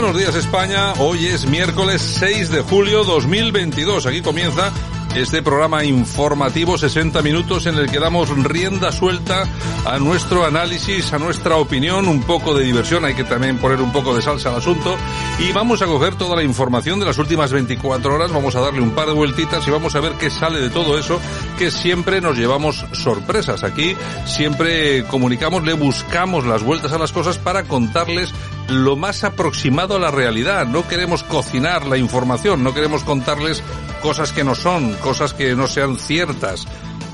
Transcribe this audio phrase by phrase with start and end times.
[0.00, 4.06] Buenos días España, hoy es miércoles 6 de julio 2022.
[4.06, 4.72] Aquí comienza
[5.14, 9.44] este programa informativo 60 minutos en el que damos rienda suelta
[9.84, 13.92] a nuestro análisis, a nuestra opinión, un poco de diversión, hay que también poner un
[13.92, 14.96] poco de salsa al asunto
[15.38, 18.80] y vamos a coger toda la información de las últimas 24 horas, vamos a darle
[18.80, 21.20] un par de vueltitas y vamos a ver qué sale de todo eso,
[21.58, 23.64] que siempre nos llevamos sorpresas.
[23.64, 28.32] Aquí siempre comunicamos, le buscamos las vueltas a las cosas para contarles
[28.70, 30.66] lo más aproximado a la realidad.
[30.66, 33.62] No queremos cocinar la información, no queremos contarles
[34.02, 36.66] cosas que no son, cosas que no sean ciertas.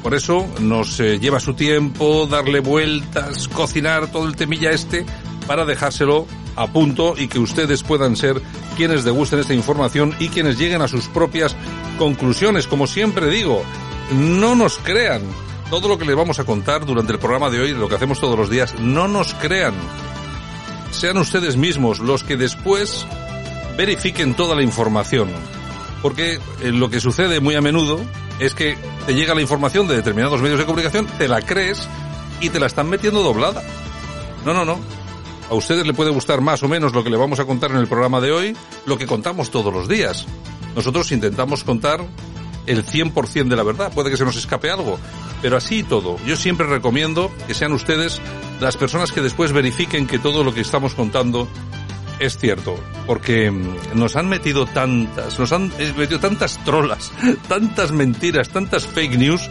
[0.02, 5.04] Por eso nos eh, lleva su tiempo darle vueltas, cocinar todo el temilla este
[5.46, 8.40] para dejárselo a punto y que ustedes puedan ser
[8.76, 11.56] quienes degusten esta información y quienes lleguen a sus propias
[11.98, 12.66] conclusiones.
[12.66, 13.62] Como siempre digo,
[14.12, 15.22] no nos crean
[15.70, 18.20] todo lo que les vamos a contar durante el programa de hoy, lo que hacemos
[18.20, 19.74] todos los días, no nos crean
[20.96, 23.06] sean ustedes mismos los que después
[23.76, 25.28] verifiquen toda la información.
[26.02, 28.00] Porque eh, lo que sucede muy a menudo
[28.38, 28.76] es que
[29.06, 31.86] te llega la información de determinados medios de comunicación, te la crees
[32.40, 33.62] y te la están metiendo doblada.
[34.44, 34.78] No, no, no.
[35.50, 37.76] A ustedes le puede gustar más o menos lo que le vamos a contar en
[37.76, 40.26] el programa de hoy, lo que contamos todos los días.
[40.74, 42.04] Nosotros intentamos contar
[42.66, 43.92] el 100% de la verdad.
[43.92, 44.98] Puede que se nos escape algo,
[45.42, 46.16] pero así y todo.
[46.26, 48.20] Yo siempre recomiendo que sean ustedes
[48.60, 51.48] las personas que después verifiquen que todo lo que estamos contando
[52.18, 52.76] es cierto,
[53.06, 57.12] porque mm, nos han metido tantas, nos han eh, metido tantas trolas,
[57.48, 59.50] tantas mentiras, tantas fake news,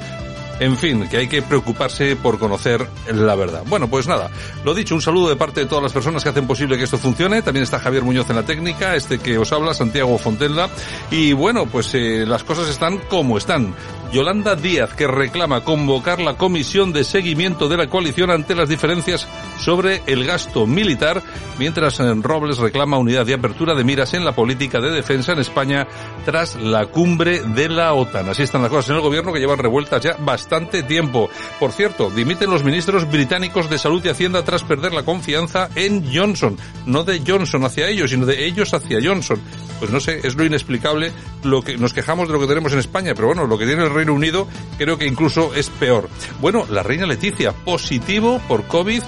[0.59, 3.63] en fin, que hay que preocuparse por conocer la verdad.
[3.67, 4.29] Bueno, pues nada,
[4.63, 6.97] lo dicho, un saludo de parte de todas las personas que hacen posible que esto
[6.97, 7.41] funcione.
[7.41, 10.69] También está Javier Muñoz en la técnica, este que os habla, Santiago Fontella.
[11.11, 13.75] Y bueno, pues eh, las cosas están como están.
[14.15, 19.27] Yolanda Díaz, que reclama convocar la comisión de seguimiento de la coalición ante las diferencias
[19.59, 21.21] sobre el gasto militar,
[21.59, 25.39] mientras en Robles reclama unidad y apertura de miras en la política de defensa en
[25.39, 25.85] España
[26.23, 28.29] tras la cumbre de la OTAN.
[28.29, 31.29] Así están las cosas en el gobierno que llevan revueltas ya bastante tiempo.
[31.59, 36.05] Por cierto, dimiten los ministros británicos de Salud y Hacienda tras perder la confianza en
[36.15, 36.57] Johnson.
[36.85, 39.41] No de Johnson hacia ellos, sino de ellos hacia Johnson.
[39.79, 41.11] Pues no sé, es lo inexplicable
[41.43, 43.83] lo que nos quejamos de lo que tenemos en España, pero bueno, lo que tiene
[43.83, 46.09] el Reino Unido creo que incluso es peor.
[46.41, 49.01] Bueno, la reina Leticia, positivo por COVID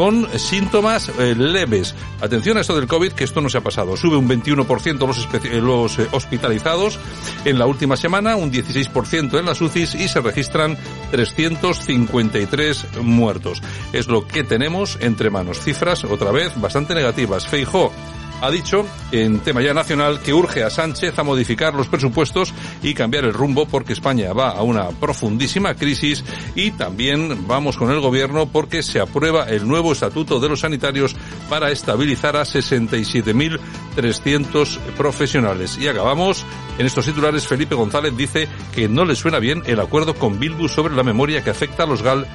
[0.00, 1.94] con síntomas eh, leves.
[2.22, 3.98] Atención a esto del COVID, que esto no se ha pasado.
[3.98, 6.98] Sube un 21% los, eh, hospitalizados
[7.44, 10.78] en la última semana, un 16% en las UCIs y se registran
[11.10, 13.62] 353 muertos.
[13.92, 15.60] Es lo que tenemos entre manos.
[15.60, 17.46] Cifras, otra vez, bastante negativas.
[17.46, 17.92] Feijó
[18.40, 22.94] ha dicho en tema ya nacional que urge a Sánchez a modificar los presupuestos y
[22.94, 26.24] cambiar el rumbo porque España va a una profundísima crisis
[26.54, 31.14] y también vamos con el gobierno porque se aprueba el nuevo estatuto de los sanitarios
[31.48, 35.76] para estabilizar a 67.300 profesionales.
[35.78, 36.46] Y acabamos
[36.78, 37.46] en estos titulares.
[37.46, 41.42] Felipe González dice que no le suena bien el acuerdo con Bilbu sobre la memoria
[41.42, 42.26] que afecta a los GAL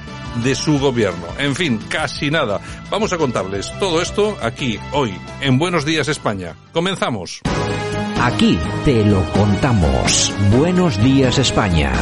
[0.42, 1.26] de su gobierno.
[1.38, 2.60] En fin, casi nada.
[2.90, 6.54] Vamos a contarles todo esto aquí, hoy, en Buenos Días España.
[6.72, 7.40] Comenzamos.
[8.20, 10.32] Aquí te lo contamos.
[10.56, 11.92] Buenos días España.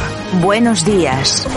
[0.41, 1.47] Buenos días.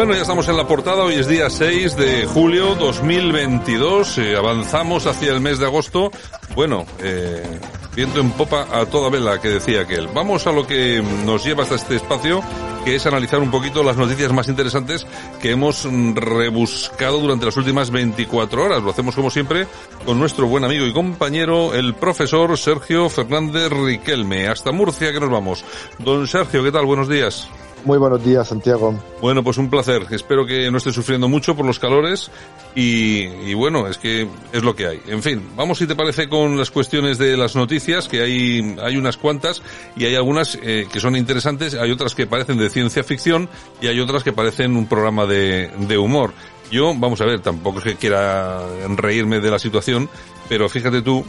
[0.00, 5.06] Bueno, ya estamos en la portada, hoy es día 6 de julio 2022, eh, avanzamos
[5.06, 6.10] hacia el mes de agosto.
[6.54, 7.60] Bueno, eh,
[7.94, 10.08] viento en popa a toda vela, que decía aquel.
[10.08, 12.42] Vamos a lo que nos lleva hasta este espacio,
[12.84, 15.06] que es analizar un poquito las noticias más interesantes
[15.40, 18.82] que hemos rebuscado durante las últimas 24 horas.
[18.82, 19.66] Lo hacemos como siempre
[20.04, 24.48] con nuestro buen amigo y compañero, el profesor Sergio Fernández Riquelme.
[24.48, 25.64] Hasta Murcia que nos vamos.
[25.98, 26.86] Don Sergio, ¿qué tal?
[26.86, 27.48] Buenos días.
[27.84, 28.94] Muy buenos días, Santiago.
[29.22, 30.06] Bueno, pues un placer.
[30.10, 32.30] Espero que no esté sufriendo mucho por los calores
[32.74, 35.00] y, bueno, es que es lo que hay.
[35.06, 38.96] En fin, vamos si te parece con las cuestiones de las noticias, que hay, hay
[38.96, 39.62] unas cuantas
[39.96, 43.48] y hay algunas eh, que son interesantes, hay otras que parecen de ciencia ficción
[43.80, 46.32] y hay otras que parecen un programa de, de humor.
[46.70, 48.64] Yo, vamos a ver, tampoco es que quiera
[48.96, 50.08] reírme de la situación,
[50.48, 51.24] pero fíjate tú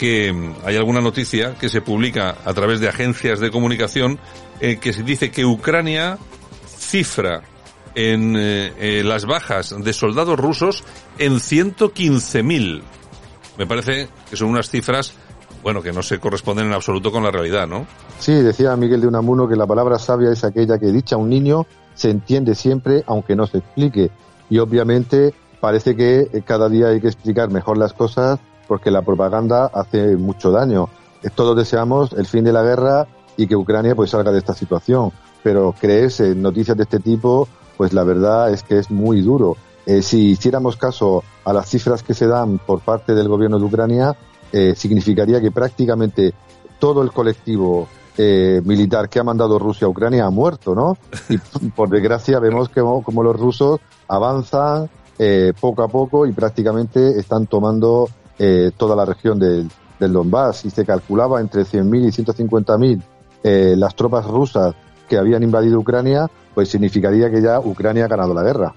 [0.00, 4.18] que hay alguna noticia que se publica a través de agencias de comunicación
[4.58, 6.16] eh, que se dice que Ucrania
[6.66, 7.42] cifra
[7.94, 10.84] en eh, eh, las bajas de soldados rusos
[11.18, 12.82] en 115.000.
[13.58, 15.12] Me parece que son unas cifras,
[15.62, 17.86] bueno, que no se corresponden en absoluto con la realidad, ¿no?
[18.20, 21.66] Sí, decía Miguel de Unamuno que la palabra sabia es aquella que dicha un niño
[21.92, 24.10] se entiende siempre, aunque no se explique.
[24.48, 28.40] Y obviamente parece que cada día hay que explicar mejor las cosas
[28.70, 30.88] porque la propaganda hace mucho daño.
[31.34, 35.10] Todos deseamos el fin de la guerra y que Ucrania pues salga de esta situación,
[35.42, 39.56] pero crees en noticias de este tipo, pues la verdad es que es muy duro.
[39.86, 43.64] Eh, si hiciéramos caso a las cifras que se dan por parte del gobierno de
[43.64, 44.14] Ucrania,
[44.52, 46.32] eh, significaría que prácticamente
[46.78, 50.96] todo el colectivo eh, militar que ha mandado Rusia a Ucrania ha muerto, ¿no?
[51.28, 51.38] Y
[51.74, 54.88] por desgracia vemos que como los rusos avanzan
[55.60, 58.08] poco a poco y prácticamente están tomando
[58.42, 63.02] eh, toda la región del, del, Donbass y se calculaba entre 100.000 y 150.000
[63.44, 64.74] eh, las tropas rusas
[65.06, 68.74] que habían invadido Ucrania, pues significaría que ya Ucrania ha ganado la guerra.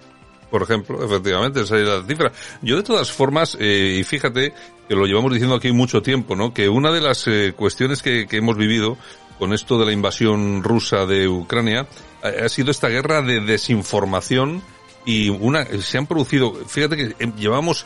[0.51, 2.33] Por ejemplo, efectivamente, esa es la cifra.
[2.61, 4.53] Yo de todas formas, eh, y fíjate
[4.89, 6.53] que lo llevamos diciendo aquí mucho tiempo, ¿no?
[6.53, 8.97] Que una de las eh, cuestiones que, que hemos vivido
[9.39, 11.87] con esto de la invasión rusa de Ucrania
[12.21, 14.61] ha sido esta guerra de desinformación
[15.05, 17.85] y una se han producido fíjate que llevamos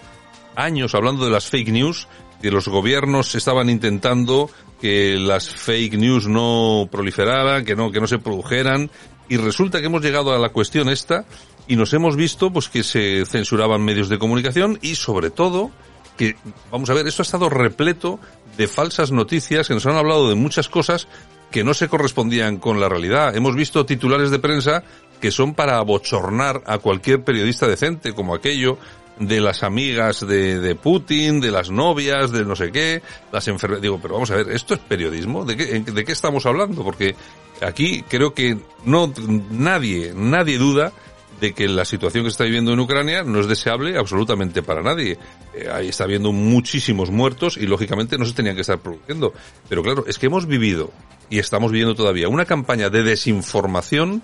[0.57, 2.07] años hablando de las fake news,
[2.41, 4.49] que los gobiernos estaban intentando
[4.81, 8.91] que las fake news no proliferaran, que no, que no se produjeran,
[9.29, 11.25] y resulta que hemos llegado a la cuestión esta
[11.67, 15.71] y nos hemos visto pues que se censuraban medios de comunicación y sobre todo
[16.15, 16.35] que,
[16.71, 18.19] vamos a ver, esto ha estado repleto
[18.57, 21.07] de falsas noticias que nos han hablado de muchas cosas
[21.51, 23.35] que no se correspondían con la realidad.
[23.35, 24.83] Hemos visto titulares de prensa
[25.21, 28.77] que son para abochornar a cualquier periodista decente, como aquello
[29.19, 33.81] de las amigas de, de, Putin, de las novias, de no sé qué, las enfermedades.
[33.81, 35.45] Digo, pero vamos a ver, ¿esto es periodismo?
[35.45, 36.83] ¿De qué, ¿De qué estamos hablando?
[36.83, 37.15] Porque
[37.61, 39.11] aquí creo que no,
[39.51, 40.93] nadie, nadie duda
[41.39, 45.17] de que la situación que está viviendo en Ucrania no es deseable absolutamente para nadie.
[45.53, 49.33] Eh, ahí está habiendo muchísimos muertos y lógicamente no se tenían que estar produciendo.
[49.69, 50.91] Pero claro, es que hemos vivido
[51.29, 54.23] y estamos viviendo todavía una campaña de desinformación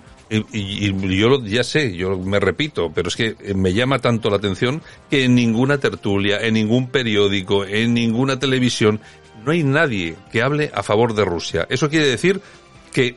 [0.51, 4.81] y, yo ya sé, yo me repito, pero es que me llama tanto la atención
[5.09, 8.99] que en ninguna tertulia, en ningún periódico, en ninguna televisión,
[9.45, 11.67] no hay nadie que hable a favor de Rusia.
[11.69, 12.41] Eso quiere decir
[12.91, 13.15] que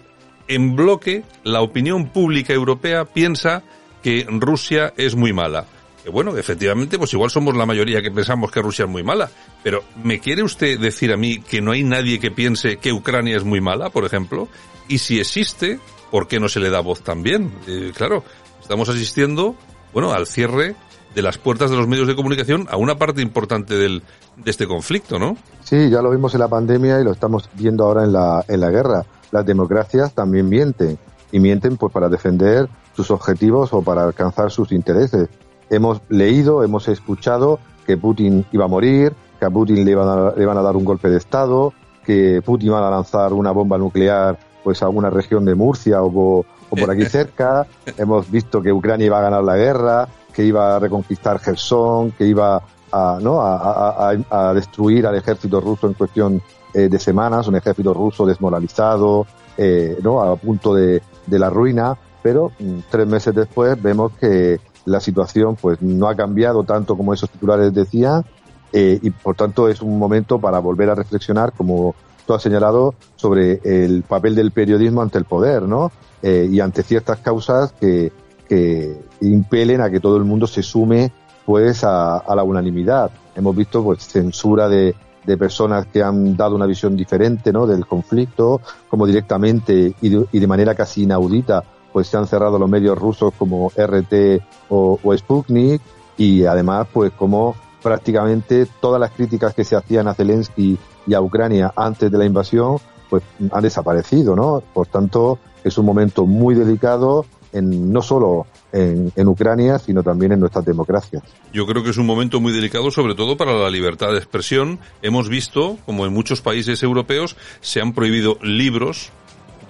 [0.49, 3.63] en bloque la opinión pública europea piensa
[4.03, 5.67] que Rusia es muy mala.
[6.03, 9.31] Que bueno, efectivamente, pues igual somos la mayoría que pensamos que Rusia es muy mala.
[9.63, 13.37] Pero ¿me quiere usted decir a mí que no hay nadie que piense que Ucrania
[13.37, 14.49] es muy mala, por ejemplo?
[14.89, 17.53] Y si existe, ¿por qué no se le da voz también?
[17.67, 18.25] Eh, claro,
[18.60, 19.55] estamos asistiendo,
[19.93, 20.77] bueno, al cierre
[21.15, 24.03] de las puertas de los medios de comunicación a una parte importante del,
[24.36, 25.36] de este conflicto, ¿no?
[25.65, 28.60] Sí, ya lo vimos en la pandemia y lo estamos viendo ahora en la, en
[28.60, 29.05] la guerra.
[29.31, 30.98] Las democracias también mienten
[31.32, 35.29] y mienten pues para defender sus objetivos o para alcanzar sus intereses.
[35.70, 40.31] Hemos leído, hemos escuchado que Putin iba a morir, que a Putin le iban a,
[40.36, 41.72] le iban a dar un golpe de Estado,
[42.05, 46.44] que Putin iba a lanzar una bomba nuclear pues a alguna región de Murcia o,
[46.69, 47.69] por aquí cerca.
[47.96, 52.27] Hemos visto que Ucrania iba a ganar la guerra, que iba a reconquistar Gerson, que
[52.27, 53.39] iba a, ¿no?
[53.41, 56.43] a, destruir al ejército ruso en cuestión
[56.75, 59.25] eh, de semanas, un ejército ruso desmoralizado,
[59.56, 60.20] eh, ¿no?
[60.20, 65.55] a punto de, de la ruina, pero mm, tres meses después vemos que la situación
[65.55, 68.25] pues no ha cambiado tanto como esos titulares decían
[68.73, 71.94] eh, y por tanto es un momento para volver a reflexionar como
[72.27, 75.93] tú has señalado sobre el papel del periodismo ante el poder, ¿no?
[76.23, 78.13] Eh, y ante ciertas causas que,
[78.49, 81.13] que impelen a que todo el mundo se sume
[81.45, 83.11] pues a, la unanimidad.
[83.35, 87.67] Hemos visto pues censura de, de, personas que han dado una visión diferente ¿no?
[87.67, 92.59] del conflicto, como directamente y de, y de, manera casi inaudita pues se han cerrado
[92.59, 95.81] los medios rusos como RT o, o Sputnik
[96.19, 101.20] y además pues como prácticamente todas las críticas que se hacían a Zelensky y a
[101.20, 103.22] Ucrania antes de la invasión, pues
[103.53, 104.63] han desaparecido, ¿no?
[104.75, 110.41] Por tanto, es un momento muy delicado en, no solo en, Ucrania, sino también en
[110.41, 111.22] nuestras democracias.
[111.53, 114.79] Yo creo que es un momento muy delicado, sobre todo para la libertad de expresión.
[115.03, 119.10] Hemos visto, como en muchos países europeos, se han prohibido libros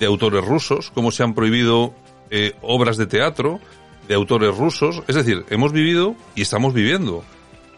[0.01, 1.93] de autores rusos, como se han prohibido
[2.31, 3.61] eh, obras de teatro
[4.09, 5.03] de autores rusos.
[5.07, 7.23] Es decir, hemos vivido y estamos viviendo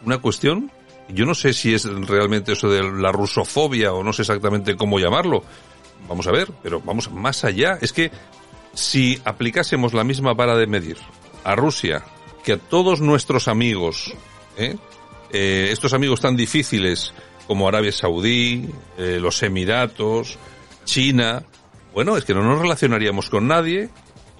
[0.04, 0.70] una cuestión
[1.08, 4.98] yo no sé si es realmente eso de la rusofobia o no sé exactamente cómo
[4.98, 5.42] llamarlo.
[6.08, 7.78] Vamos a ver, pero vamos más allá.
[7.80, 8.10] Es que
[8.74, 10.98] si aplicásemos la misma vara de medir
[11.44, 12.04] a Rusia
[12.44, 14.14] que a todos nuestros amigos,
[14.56, 14.76] ¿eh?
[15.30, 17.12] Eh, estos amigos tan difíciles
[17.46, 20.38] como Arabia Saudí, eh, los Emiratos,
[20.84, 21.42] China,
[21.92, 23.90] bueno, es que no nos relacionaríamos con nadie,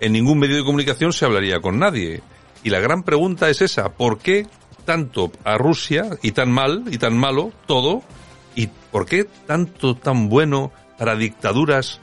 [0.00, 2.22] en ningún medio de comunicación se hablaría con nadie.
[2.62, 4.46] Y la gran pregunta es esa, ¿por qué
[4.88, 8.00] tanto a Rusia y tan mal y tan malo todo?
[8.54, 12.00] ¿Y por qué tanto tan bueno para dictaduras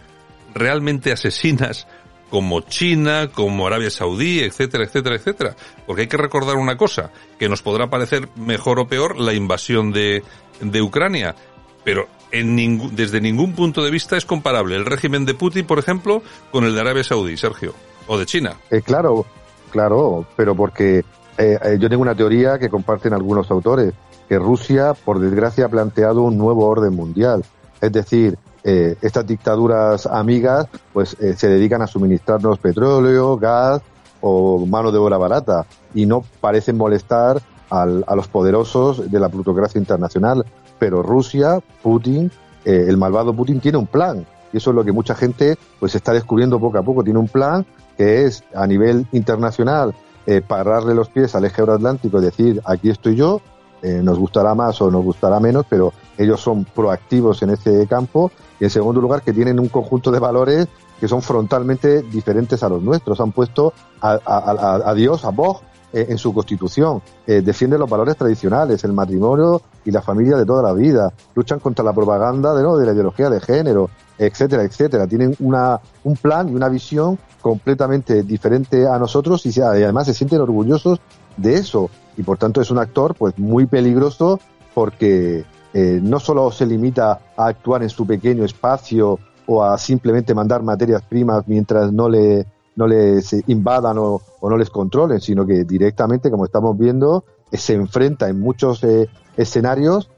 [0.54, 1.88] realmente asesinas
[2.30, 5.56] como China, como Arabia Saudí, etcétera, etcétera, etcétera?
[5.88, 9.92] Porque hay que recordar una cosa, que nos podrá parecer mejor o peor la invasión
[9.92, 10.22] de,
[10.62, 11.36] de Ucrania,
[11.84, 15.80] pero en ningún, desde ningún punto de vista es comparable el régimen de Putin, por
[15.80, 17.74] ejemplo, con el de Arabia Saudí, Sergio,
[18.06, 18.58] o de China.
[18.70, 19.26] Eh, claro,
[19.72, 21.04] claro, pero porque
[21.38, 23.94] eh, eh, yo tengo una teoría que comparten algunos autores,
[24.28, 27.44] que Rusia, por desgracia, ha planteado un nuevo orden mundial.
[27.82, 33.82] Es decir, eh, estas dictaduras amigas pues se dedican a suministrarnos petróleo, gas
[34.22, 39.78] o mano de obra barata y no parecen molestar a los poderosos de la plutocracia
[39.78, 40.46] internacional.
[40.80, 42.32] Pero Rusia, Putin,
[42.64, 46.14] el malvado Putin tiene un plan y eso es lo que mucha gente pues está
[46.14, 47.04] descubriendo poco a poco.
[47.04, 47.66] Tiene un plan
[47.98, 49.94] que es a nivel internacional
[50.26, 53.42] eh, pararle los pies al eje euroatlántico y decir, aquí estoy yo,
[53.82, 58.32] eh, nos gustará más o nos gustará menos, pero ellos son proactivos en ese campo.
[58.60, 60.68] Y en segundo lugar, que tienen un conjunto de valores
[61.00, 63.20] que son frontalmente diferentes a los nuestros.
[63.20, 65.62] Han puesto a, Dios, a Bog,
[65.96, 67.02] eh, en su constitución.
[67.26, 71.14] Eh, defienden los valores tradicionales, el matrimonio y la familia de toda la vida.
[71.34, 72.76] Luchan contra la propaganda de, ¿no?
[72.76, 75.08] de la ideología de género, etcétera, etcétera.
[75.08, 80.42] Tienen una, un plan y una visión completamente diferente a nosotros y, además se sienten
[80.42, 81.00] orgullosos
[81.38, 81.90] de eso.
[82.18, 84.42] Y por tanto es un actor pues muy peligroso
[84.74, 90.34] porque eh, no solo se limita a actuar en su pequeño espacio o a simplemente
[90.34, 92.46] mandar materias primas mientras no le
[92.76, 97.74] no les invadan o, no les controlen, sino que directamente, como estamos viendo, eh, se
[97.74, 100.10] enfrenta en muchos eh, escenarios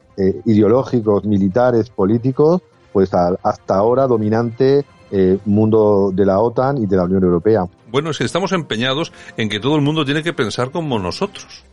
[0.45, 6.97] ideológicos, militares, políticos, pues al hasta ahora dominante eh, mundo de la OTAN y de
[6.97, 7.65] la Unión Europea.
[7.89, 11.63] Bueno, es que estamos empeñados en que todo el mundo tiene que pensar como nosotros.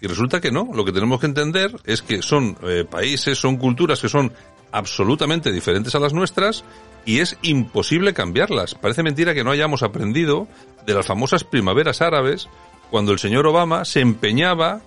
[0.00, 0.68] Y resulta que no.
[0.72, 4.30] Lo que tenemos que entender es que son eh, países, son culturas que son
[4.70, 6.62] absolutamente diferentes a las nuestras
[7.06, 8.74] y es imposible cambiarlas.
[8.74, 10.46] Parece mentira que no hayamos aprendido
[10.84, 12.48] de las famosas primaveras árabes
[12.90, 14.82] cuando el señor Obama se empeñaba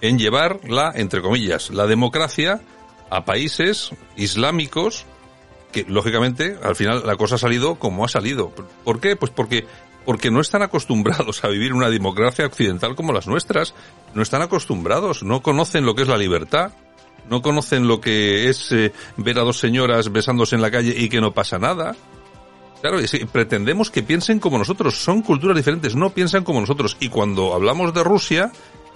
[0.00, 2.60] en llevar la, entre comillas, la democracia
[3.10, 5.06] a países islámicos
[5.72, 8.50] que lógicamente al final la cosa ha salido como ha salido.
[8.84, 9.14] ¿Por qué?
[9.14, 9.66] Pues porque
[10.06, 13.74] porque no están acostumbrados a vivir una democracia occidental como las nuestras,
[14.14, 16.72] no están acostumbrados, no conocen lo que es la libertad,
[17.30, 21.08] no conocen lo que es eh, ver a dos señoras besándose en la calle y
[21.08, 21.94] que no pasa nada.
[22.80, 22.98] Claro,
[23.32, 26.96] pretendemos que piensen como nosotros, son culturas diferentes, no piensan como nosotros.
[27.00, 28.52] Y cuando hablamos de Rusia,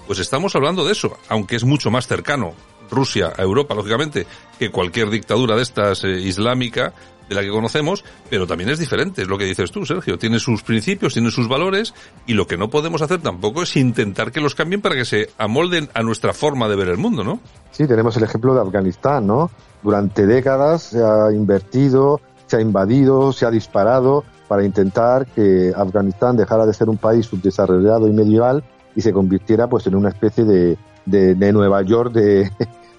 [0.06, 2.54] pues estamos hablando de eso, aunque es mucho más cercano.
[2.90, 4.26] Rusia a Europa, lógicamente,
[4.58, 6.92] que cualquier dictadura de estas eh, islámica
[7.32, 10.18] de la que conocemos, pero también es diferente, es lo que dices tú, Sergio.
[10.18, 11.94] Tiene sus principios, tiene sus valores,
[12.26, 15.30] y lo que no podemos hacer tampoco es intentar que los cambien para que se
[15.38, 17.40] amolden a nuestra forma de ver el mundo, ¿no?
[17.70, 19.50] Sí, tenemos el ejemplo de Afganistán, ¿no?
[19.82, 26.36] Durante décadas se ha invertido, se ha invadido, se ha disparado para intentar que Afganistán
[26.36, 28.62] dejara de ser un país subdesarrollado y medieval
[28.94, 32.50] y se convirtiera pues en una especie de, de Nueva York de,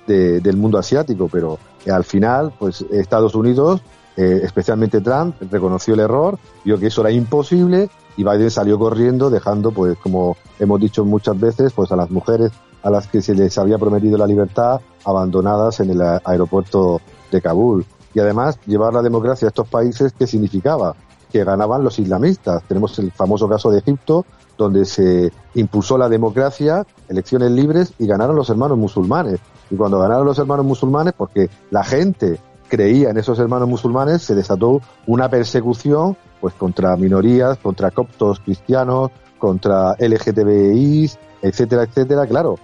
[0.07, 1.59] del mundo asiático, pero
[1.91, 3.81] al final, pues Estados Unidos,
[4.15, 9.29] eh, especialmente Trump, reconoció el error, vio que eso era imposible y Biden salió corriendo
[9.29, 12.51] dejando, pues como hemos dicho muchas veces, pues a las mujeres
[12.83, 17.01] a las que se les había prometido la libertad abandonadas en el aeropuerto
[17.31, 17.85] de Kabul.
[18.13, 20.95] Y además, llevar la democracia a estos países, ¿qué significaba?
[21.31, 22.61] Que ganaban los islamistas.
[22.67, 24.25] Tenemos el famoso caso de Egipto,
[24.57, 29.39] donde se impulsó la democracia, elecciones libres y ganaron los hermanos musulmanes.
[29.71, 32.39] Y cuando ganaron los hermanos musulmanes, porque la gente
[32.73, 39.11] creía en esos hermanos musulmanes, se desató una persecución pues contra minorías, contra coptos cristianos,
[39.37, 42.57] contra LGTBIs, etcétera, etcétera, claro.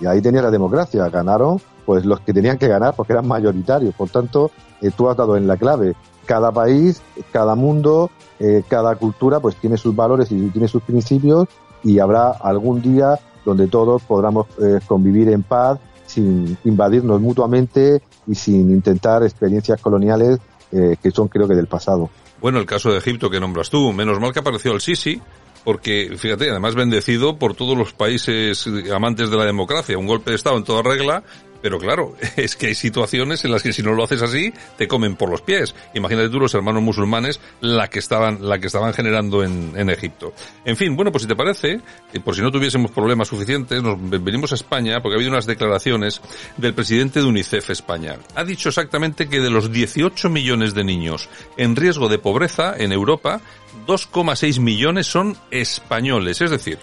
[0.00, 3.96] Y ahí tenía la democracia, ganaron pues los que tenían que ganar porque eran mayoritarios.
[3.96, 5.94] Por tanto, eh, tú has dado en la clave.
[6.24, 11.48] Cada país, cada mundo, eh, cada cultura pues tiene sus valores y tiene sus principios
[11.82, 18.34] y habrá algún día donde todos podamos eh, convivir en paz sin invadirnos mutuamente y
[18.34, 22.10] sin intentar experiencias coloniales que son creo que del pasado.
[22.40, 25.20] Bueno, el caso de Egipto que nombras tú, menos mal que apareció el Sisi,
[25.64, 30.36] porque fíjate, además bendecido por todos los países amantes de la democracia, un golpe de
[30.36, 31.22] Estado en toda regla,
[31.62, 34.88] pero claro, es que hay situaciones en las que si no lo haces así, te
[34.88, 35.74] comen por los pies.
[35.94, 40.32] Imagínate tú los hermanos musulmanes la que estaban, la que estaban generando en, en Egipto.
[40.64, 41.80] En fin, bueno, pues si te parece,
[42.12, 45.46] eh, por si no tuviésemos problemas suficientes, nos venimos a España porque ha habido unas
[45.46, 46.20] declaraciones
[46.56, 48.16] del presidente de UNICEF España.
[48.34, 52.92] Ha dicho exactamente que de los 18 millones de niños en riesgo de pobreza en
[52.92, 53.40] Europa,
[53.86, 56.40] 2,6 millones son españoles.
[56.40, 56.78] Es decir,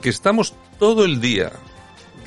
[0.00, 1.52] que estamos todo el día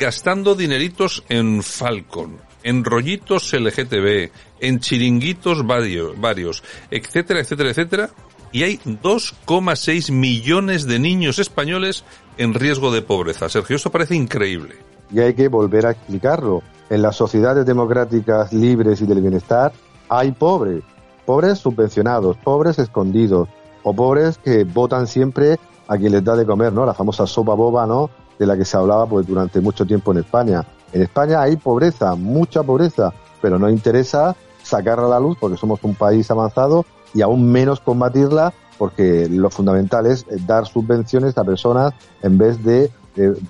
[0.01, 8.09] gastando dineritos en Falcon, en rollitos LGTB, en chiringuitos varios, varios, etcétera, etcétera, etcétera,
[8.51, 12.03] y hay 2,6 millones de niños españoles
[12.39, 13.47] en riesgo de pobreza.
[13.47, 14.75] Sergio, esto parece increíble.
[15.13, 16.63] Y hay que volver a explicarlo.
[16.89, 19.71] En las sociedades democráticas libres y del bienestar
[20.09, 20.83] hay pobres,
[21.27, 23.47] pobres subvencionados, pobres escondidos,
[23.83, 26.87] o pobres que votan siempre a quien les da de comer, ¿no?
[26.87, 28.09] La famosa sopa boba, ¿no?
[28.39, 30.65] De la que se hablaba pues durante mucho tiempo en España.
[30.93, 35.79] En España hay pobreza, mucha pobreza, pero no interesa sacarla a la luz porque somos
[35.83, 41.93] un país avanzado y aún menos combatirla porque lo fundamental es dar subvenciones a personas
[42.23, 42.89] en vez de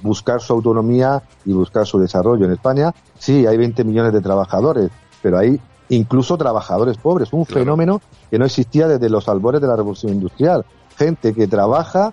[0.01, 2.45] buscar su autonomía y buscar su desarrollo.
[2.45, 4.89] En España sí hay 20 millones de trabajadores,
[5.21, 5.59] pero hay
[5.89, 10.65] incluso trabajadores pobres, un fenómeno que no existía desde los albores de la revolución industrial.
[10.97, 12.11] Gente que trabaja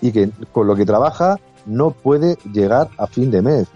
[0.00, 3.68] y que con lo que trabaja no puede llegar a fin de mes.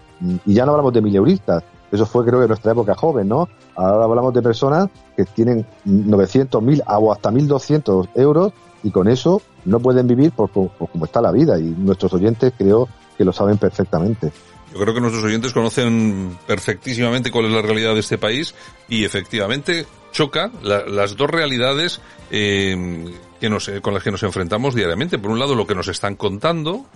[0.46, 3.48] Y ya no hablamos de mileuristas, eso fue creo que nuestra época joven, ¿no?
[3.76, 9.42] Ahora hablamos de personas que tienen 900, 1000 o hasta 1200 euros y con eso
[9.66, 13.32] no pueden vivir por, por, como está la vida y nuestros oyentes creo que lo
[13.32, 14.32] saben perfectamente.
[14.72, 18.54] Yo creo que nuestros oyentes conocen perfectísimamente cuál es la realidad de este país
[18.88, 22.00] y efectivamente choca las dos realidades
[22.30, 23.04] eh,
[23.38, 25.18] que nos, con las que nos enfrentamos diariamente.
[25.18, 26.86] Por un lado, lo que nos están contando,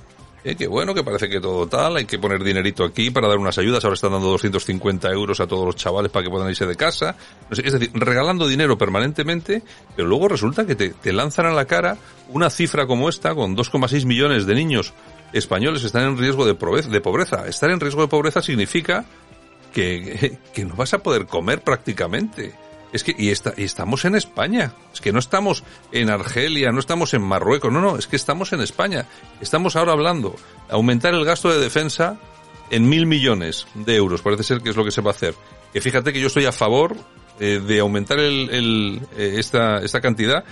[0.47, 3.37] eh, que bueno, que parece que todo tal, hay que poner dinerito aquí para dar
[3.37, 6.67] unas ayudas, ahora están dando 250 euros a todos los chavales para que puedan irse
[6.67, 7.17] de casa.
[7.51, 9.65] Es decir, regalando dinero permanentemente,
[9.97, 11.97] pero luego resulta que te, te lanzan a la cara
[12.29, 14.95] una cifra como esta, con 2,6 millones de niños
[15.33, 17.49] españoles están en riesgo de pobreza.
[17.49, 19.05] Estar en riesgo de pobreza significa
[19.73, 22.55] que, que no vas a poder comer prácticamente.
[22.97, 24.73] Es que, y, y estamos en España.
[24.91, 28.55] Es que no estamos en Argelia, no estamos en Marruecos, no, no, es que estamos
[28.55, 29.07] en España.
[29.43, 30.35] Estamos ahora hablando
[30.71, 32.19] aumentar el gasto de defensa
[32.71, 34.23] en mil millones de euros.
[34.23, 35.35] Parece ser que es lo que se va a hacer.
[35.75, 36.97] Que fíjate que yo estoy a favor
[37.39, 40.43] eh, de aumentar el, eh, esta, esta cantidad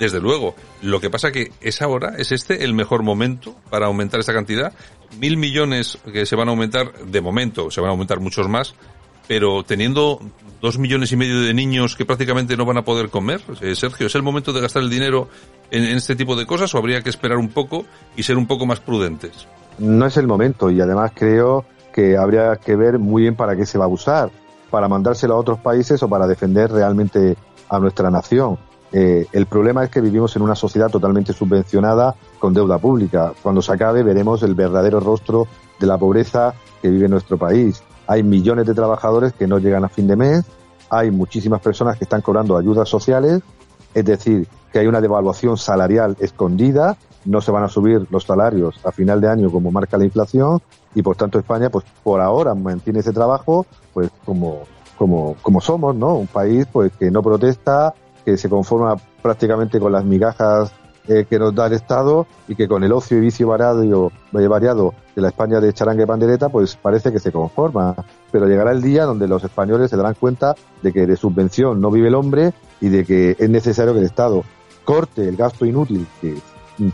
[0.00, 0.56] desde luego.
[0.80, 4.74] Lo que pasa que es ahora, es este el mejor momento para aumentar esta cantidad.
[5.20, 8.74] Mil millones que se van a aumentar, de momento, se van a aumentar muchos más,
[9.28, 10.20] pero teniendo
[10.62, 14.06] dos millones y medio de niños que prácticamente no van a poder comer, eh, Sergio,
[14.06, 15.28] ¿es el momento de gastar el dinero
[15.72, 17.84] en, este tipo de cosas o habría que esperar un poco
[18.16, 19.48] y ser un poco más prudentes?
[19.78, 23.66] No es el momento y además creo que habría que ver muy bien para qué
[23.66, 24.30] se va a usar,
[24.70, 27.36] para mandárselo a otros países o para defender realmente
[27.68, 28.56] a nuestra nación.
[28.92, 33.32] Eh, el problema es que vivimos en una sociedad totalmente subvencionada con deuda pública.
[33.42, 35.48] Cuando se acabe veremos el verdadero rostro
[35.80, 37.82] de la pobreza que vive nuestro país.
[38.06, 40.44] Hay millones de trabajadores que no llegan a fin de mes,
[40.90, 43.40] hay muchísimas personas que están cobrando ayudas sociales,
[43.94, 48.78] es decir, que hay una devaluación salarial escondida, no se van a subir los salarios
[48.84, 50.60] a final de año como marca la inflación.
[50.94, 54.60] Y por tanto España pues por ahora mantiene ese trabajo pues como
[54.98, 56.14] como como somos, ¿no?
[56.14, 60.72] Un país pues que no protesta, que se conforma prácticamente con las migajas
[61.08, 64.46] eh, que nos da el Estado y que con el ocio y vicio variado, eh,
[64.46, 67.94] variado de la España de charangue pandereta, pues parece que se conforma.
[68.30, 71.90] Pero llegará el día donde los españoles se darán cuenta de que de subvención no
[71.90, 74.44] vive el hombre y de que es necesario que el Estado
[74.84, 76.36] corte el gasto inútil que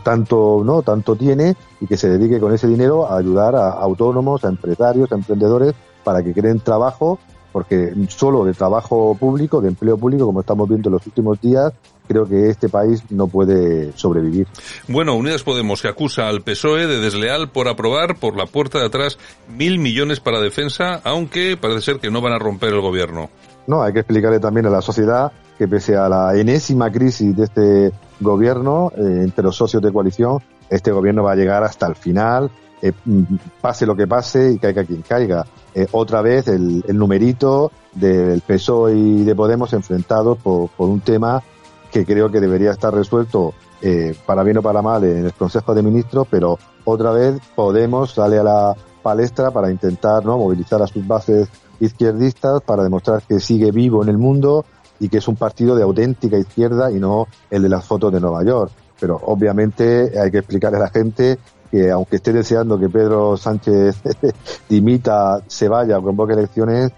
[0.03, 4.43] tanto no tanto tiene y que se dedique con ese dinero a ayudar a autónomos,
[4.43, 7.19] a empresarios, a emprendedores para que creen trabajo
[7.51, 11.73] porque solo de trabajo público, de empleo público, como estamos viendo en los últimos días,
[12.07, 14.47] creo que este país no puede sobrevivir.
[14.87, 18.85] Bueno, Unidas Podemos que acusa al PSOE de desleal por aprobar por la puerta de
[18.85, 23.29] atrás mil millones para defensa, aunque parece ser que no van a romper el gobierno.
[23.67, 27.43] No, hay que explicarle también a la sociedad que pese a la enésima crisis de
[27.43, 31.95] este gobierno eh, entre los socios de coalición, este gobierno va a llegar hasta el
[31.95, 32.49] final
[32.81, 33.23] eh, mm,
[33.61, 35.45] pase lo que pase y caiga quien caiga.
[35.73, 41.43] Eh, otra vez el, numerito del PSOE y de Podemos enfrentados por, un tema
[41.91, 45.73] que creo que debería estar resuelto eh, para bien o para mal en el Consejo
[45.73, 50.87] de Ministros, pero otra vez Podemos sale a la palestra para intentar no movilizar a
[50.87, 51.47] sus bases
[51.79, 54.65] izquierdistas para demostrar que sigue vivo en el mundo
[54.99, 58.19] y que es un partido de auténtica izquierda y no el de las fotos de
[58.19, 58.71] Nueva York.
[58.99, 61.39] Pero obviamente hay que explicarle a la gente
[61.71, 64.01] que aunque esté deseando que Pedro Sánchez
[64.69, 66.91] dimita, se vaya o convoque elecciones,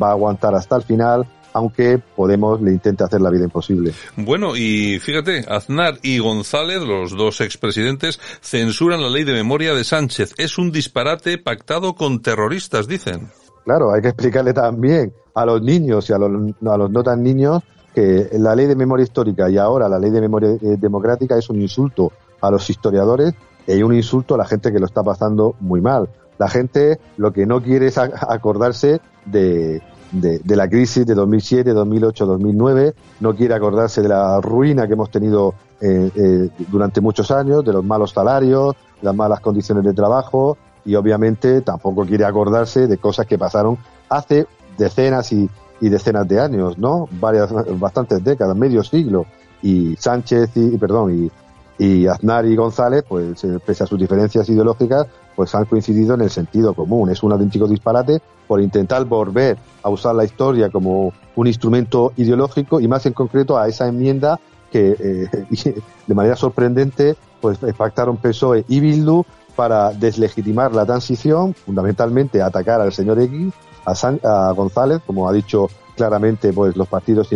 [0.00, 3.92] va a aguantar hasta el final, aunque Podemos le intente hacer la vida imposible.
[4.16, 9.84] Bueno, y fíjate, Aznar y González, los dos expresidentes, censuran la ley de memoria de
[9.84, 10.34] Sánchez.
[10.36, 13.30] Es un disparate pactado con terroristas, dicen.
[13.64, 16.30] Claro, hay que explicarle también a los niños y a los,
[16.66, 17.62] a los no tan niños
[17.94, 21.48] que la ley de memoria histórica y ahora la ley de memoria eh, democrática es
[21.48, 23.32] un insulto a los historiadores
[23.66, 26.08] y un insulto a la gente que lo está pasando muy mal.
[26.38, 29.80] La gente lo que no quiere es acordarse de,
[30.12, 35.10] de, la crisis de 2007, 2008, 2009, no quiere acordarse de la ruina que hemos
[35.10, 40.56] tenido eh, eh, durante muchos años, de los malos salarios, las malas condiciones de trabajo
[40.84, 44.46] y obviamente tampoco quiere acordarse de cosas que pasaron hace
[44.76, 45.48] decenas y,
[45.80, 47.08] y decenas de años, ¿no?
[47.12, 49.26] Varias, bastantes décadas, medio siglo.
[49.62, 51.30] Y Sánchez y, perdón, y,
[51.78, 56.22] y Aznar y González, pues eh, pese a sus diferencias ideológicas, pues han coincidido en
[56.22, 57.10] el sentido común.
[57.10, 62.80] Es un auténtico disparate por intentar volver a usar la historia como un instrumento ideológico
[62.80, 64.38] y más en concreto a esa enmienda
[64.70, 72.42] que eh, de manera sorprendente pues pactaron PSOE y Bildu para deslegitimar la transición, fundamentalmente
[72.42, 73.52] atacar al señor X,
[73.86, 77.28] a, González, como ha dicho claramente pues los partidos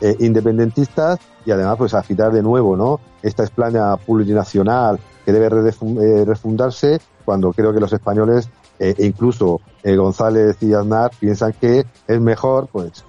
[0.00, 6.24] eh, independentistas y además pues agitar de nuevo no esta España plurinacional que debe eh,
[6.26, 12.20] refundarse cuando creo que los españoles eh, e incluso González y Aznar piensan que es
[12.20, 13.04] mejor pues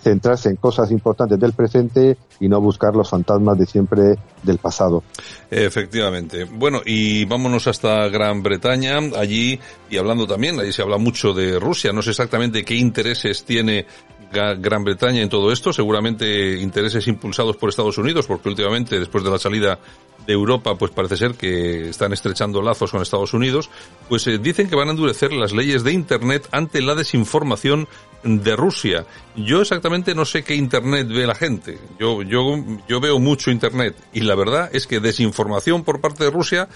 [0.00, 5.02] centrarse en cosas importantes del presente y no buscar los fantasmas de siempre del pasado.
[5.50, 6.44] Efectivamente.
[6.44, 9.58] Bueno, y vámonos hasta Gran Bretaña, allí,
[9.90, 13.84] y hablando también, ahí se habla mucho de Rusia, no sé exactamente qué intereses tiene
[14.30, 19.30] Gran Bretaña en todo esto, seguramente intereses impulsados por Estados Unidos, porque últimamente, después de
[19.30, 19.78] la salida
[20.26, 23.70] de Europa, pues parece ser que están estrechando lazos con Estados Unidos,
[24.08, 27.88] pues eh, dicen que van a endurecer las leyes de Internet ante la desinformación
[28.22, 29.06] de Rusia.
[29.36, 31.78] Yo exactamente no sé qué Internet ve la gente.
[31.98, 32.42] Yo, yo,
[32.86, 36.68] yo veo mucho Internet y la verdad es que desinformación por parte de Rusia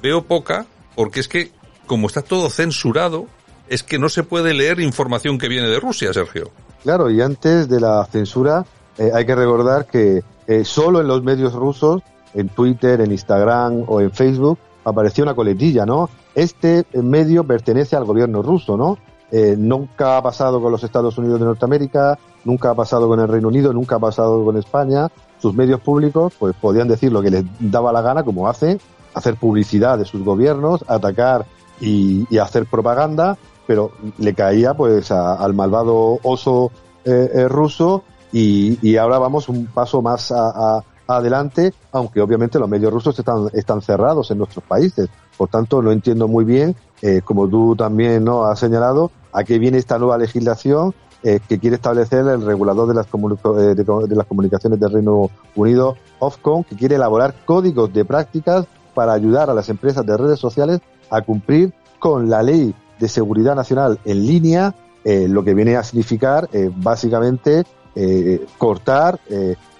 [0.00, 1.50] veo poca, porque es que
[1.86, 3.26] como está todo censurado,
[3.68, 6.50] es que no se puede leer información que viene de Rusia, Sergio.
[6.84, 8.66] Claro, y antes de la censura
[8.98, 12.02] eh, hay que recordar que eh, solo en los medios rusos,
[12.34, 16.10] en Twitter, en Instagram o en Facebook, apareció una coletilla, ¿no?
[16.34, 18.98] Este medio pertenece al gobierno ruso, ¿no?
[19.32, 23.28] Eh, nunca ha pasado con los Estados Unidos de Norteamérica, nunca ha pasado con el
[23.28, 25.08] Reino Unido, nunca ha pasado con España.
[25.40, 28.78] Sus medios públicos, pues podían decir lo que les daba la gana, como hace,
[29.14, 31.46] hacer publicidad de sus gobiernos, atacar
[31.80, 36.70] y hacer propaganda, pero le caía pues al malvado oso
[37.04, 42.92] eh, eh, ruso y, ahora vamos un paso más a, adelante, aunque obviamente los medios
[42.92, 45.08] rusos están, están cerrados en nuestros países.
[45.36, 49.58] Por tanto, no entiendo muy bien, eh, como tú también no has señalado, a qué
[49.58, 54.78] viene esta nueva legislación que quiere establecer el regulador de las, de, de las comunicaciones
[54.78, 60.04] del Reino Unido, Ofcom, que quiere elaborar códigos de prácticas para ayudar a las empresas
[60.04, 65.44] de redes sociales a cumplir con la ley de seguridad nacional en línea, eh, lo
[65.44, 69.20] que viene a significar eh, básicamente eh, cortar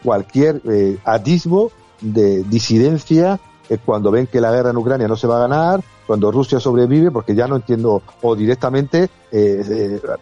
[0.03, 0.61] cualquier
[1.05, 3.41] atisbo de disidencia
[3.85, 7.11] cuando ven que la guerra en Ucrania no se va a ganar, cuando Rusia sobrevive,
[7.11, 9.09] porque ya no entiendo, o directamente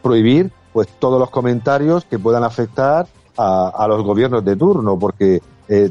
[0.01, 5.43] prohibir pues todos los comentarios que puedan afectar a, a los gobiernos de turno, porque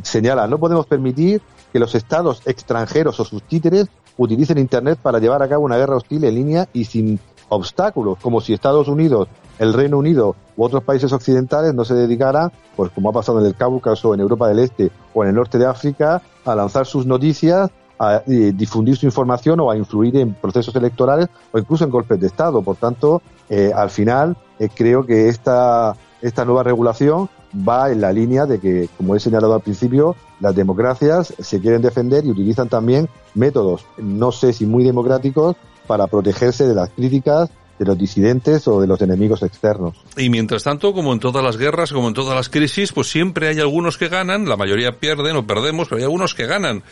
[0.01, 5.41] señala, no podemos permitir que los estados extranjeros o sus títeres utilicen Internet para llevar
[5.43, 7.19] a cabo una guerra hostil en línea y sin
[7.49, 9.27] obstáculos, como si Estados Unidos,
[9.59, 13.45] el Reino Unido u otros países occidentales no se dedicaran, pues como ha pasado en
[13.45, 17.05] el Cáucaso, en Europa del Este o en el norte de África, a lanzar sus
[17.05, 17.69] noticias,
[17.99, 22.27] a difundir su información o a influir en procesos electorales o incluso en golpes de
[22.27, 22.61] Estado.
[22.61, 27.29] Por tanto, eh, al final eh, creo que esta, esta nueva regulación
[27.67, 31.81] va en la línea de que, como he señalado al principio, las democracias se quieren
[31.81, 35.55] defender y utilizan también métodos, no sé si muy democráticos,
[35.87, 37.49] para protegerse de las críticas
[37.81, 39.97] de los disidentes o de los enemigos externos.
[40.15, 43.47] Y mientras tanto, como en todas las guerras, como en todas las crisis, pues siempre
[43.47, 46.83] hay algunos que ganan, la mayoría pierden o perdemos, pero hay algunos que ganan.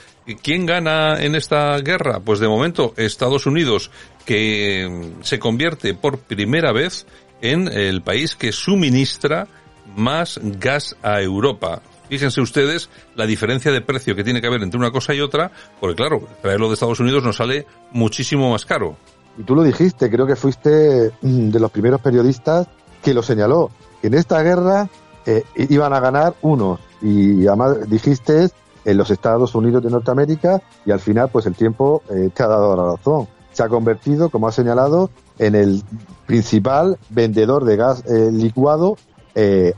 [0.42, 2.22] ¿Quién gana en esta guerra?
[2.22, 3.92] Pues de momento Estados Unidos,
[4.26, 7.06] que se convierte por primera vez
[7.42, 9.48] en el país que suministra
[9.96, 11.82] más gas a Europa.
[12.10, 15.52] Fíjense ustedes la diferencia de precio que tiene que haber entre una cosa y otra,
[15.80, 18.98] porque claro, traerlo de Estados Unidos nos sale muchísimo más caro.
[19.38, 22.68] Y tú lo dijiste, creo que fuiste mm, de los primeros periodistas
[23.04, 23.70] que lo señaló,
[24.02, 24.90] que en esta guerra
[25.26, 26.80] eh, iban a ganar unos.
[27.02, 28.50] Y además dijiste
[28.86, 32.48] en los Estados Unidos de Norteamérica y al final pues el tiempo eh, te ha
[32.48, 33.28] dado la razón.
[33.52, 35.84] Se ha convertido, como ha señalado, en el
[36.28, 38.98] principal vendedor de gas eh, licuado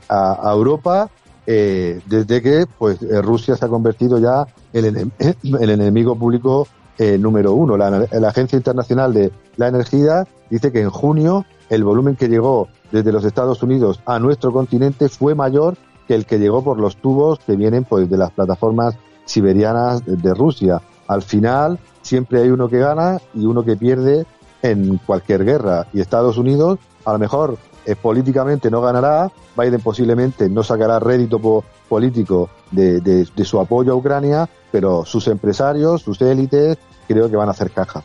[0.09, 1.09] a, a, Europa
[1.45, 5.11] desde que pues Rusia se ha convertido ya en
[5.59, 7.77] el enemigo público eh, número uno.
[7.77, 13.11] La, Agencia Internacional de la Energía dice que en junio el volumen que llegó desde
[13.11, 17.39] los Estados Unidos a nuestro continente fue mayor que el que llegó por los tubos
[17.39, 20.79] que vienen pues de las plataformas siberianas de, Rusia.
[21.07, 24.27] Al final siempre hay uno que gana y uno que pierde
[24.61, 25.87] en cualquier guerra.
[25.93, 31.63] Y Estados Unidos a lo mejor eh, políticamente no ganará, Biden posiblemente no sacará rédito
[31.89, 37.47] político de, de, su apoyo a Ucrania, pero sus empresarios, sus élites, creo que van
[37.47, 38.03] a hacer caja.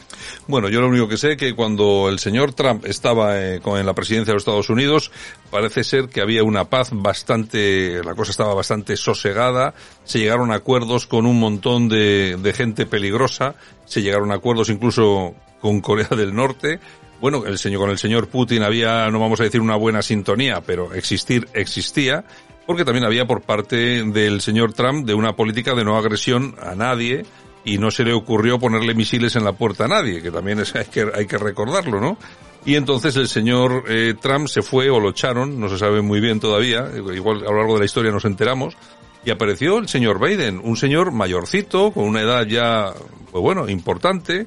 [0.49, 3.87] Bueno, yo lo único que sé es que cuando el señor Trump estaba eh, en
[3.87, 5.13] la presidencia de los Estados Unidos,
[5.51, 10.57] parece ser que había una paz bastante, la cosa estaba bastante sosegada, se llegaron a
[10.57, 15.35] acuerdos con un montón de, de gente peligrosa, se llegaron a acuerdos incluso
[15.67, 16.79] con Corea del Norte,
[17.21, 20.61] bueno, el señor, con el señor Putin había, no vamos a decir una buena sintonía,
[20.61, 22.25] pero existir existía,
[22.67, 26.77] porque también había por parte del señor Trump de una política de no agresión a
[26.77, 27.25] nadie,
[27.65, 30.73] y no se le ocurrió ponerle misiles en la puerta a nadie, que también es,
[30.77, 32.17] hay, que, hay que recordarlo, ¿no?
[32.65, 36.21] Y entonces el señor eh, Trump se fue o lo echaron, no se sabe muy
[36.21, 38.77] bien todavía, igual a lo largo de la historia nos enteramos,
[39.25, 42.93] y apareció el señor Biden, un señor mayorcito, con una edad ya,
[43.33, 44.47] pues bueno, importante,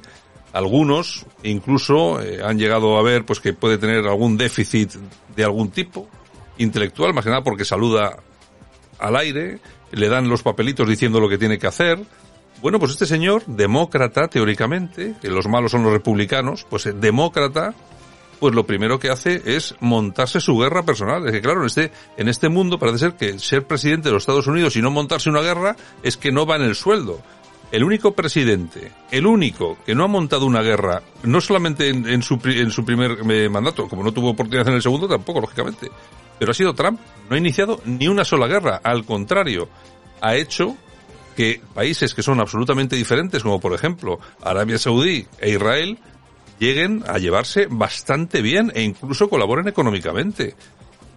[0.52, 4.94] algunos incluso eh, han llegado a ver pues que puede tener algún déficit
[5.34, 6.08] de algún tipo
[6.58, 8.18] intelectual, más que nada porque saluda
[8.98, 9.58] al aire,
[9.92, 11.98] le dan los papelitos diciendo lo que tiene que hacer,
[12.62, 17.74] bueno, pues este señor, demócrata, teóricamente, que los malos son los republicanos, pues eh, demócrata,
[18.38, 21.26] pues lo primero que hace es montarse su guerra personal.
[21.26, 24.22] Es que claro, en este, en este mundo parece ser que ser presidente de los
[24.22, 27.22] Estados Unidos y no montarse una guerra es que no va en el sueldo.
[27.72, 32.40] El único presidente, el único que no ha montado una guerra, no solamente en, su,
[32.44, 35.88] en su primer eh, mandato, como no tuvo oportunidad en el segundo, tampoco, lógicamente,
[36.38, 36.98] pero ha sido Trump.
[37.28, 38.80] No ha iniciado ni una sola guerra.
[38.82, 39.68] Al contrario,
[40.20, 40.76] ha hecho
[41.36, 45.98] que países que son absolutamente diferentes, como por ejemplo Arabia Saudí e Israel,
[46.58, 50.54] lleguen a llevarse bastante bien e incluso colaboren económicamente.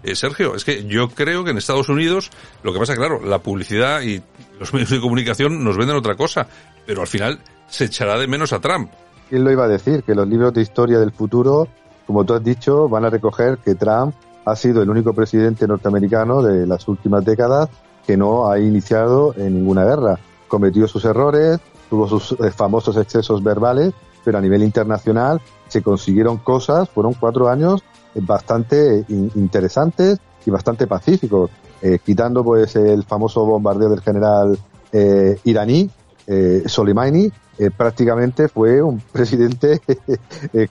[0.03, 2.29] Eh, Sergio, es que yo creo que en Estados Unidos,
[2.61, 4.21] lo que pasa, claro, la publicidad y
[4.59, 6.45] los medios de comunicación nos venden otra cosa,
[6.85, 8.91] pero al final se echará de menos a Trump.
[9.29, 10.03] ¿Quién lo iba a decir?
[10.03, 11.67] Que los libros de historia del futuro,
[12.05, 14.13] como tú has dicho, van a recoger que Trump
[14.45, 17.69] ha sido el único presidente norteamericano de las últimas décadas
[18.05, 20.19] que no ha iniciado en ninguna guerra.
[20.49, 23.93] Cometió sus errores, tuvo sus eh, famosos excesos verbales,
[24.25, 27.83] pero a nivel internacional se consiguieron cosas, fueron cuatro años
[28.15, 34.57] bastante interesantes y bastante pacíficos, eh, quitando pues el famoso bombardeo del general
[34.91, 35.89] eh, iraní,
[36.27, 37.31] eh, Soleimani,
[37.77, 39.81] prácticamente fue un presidente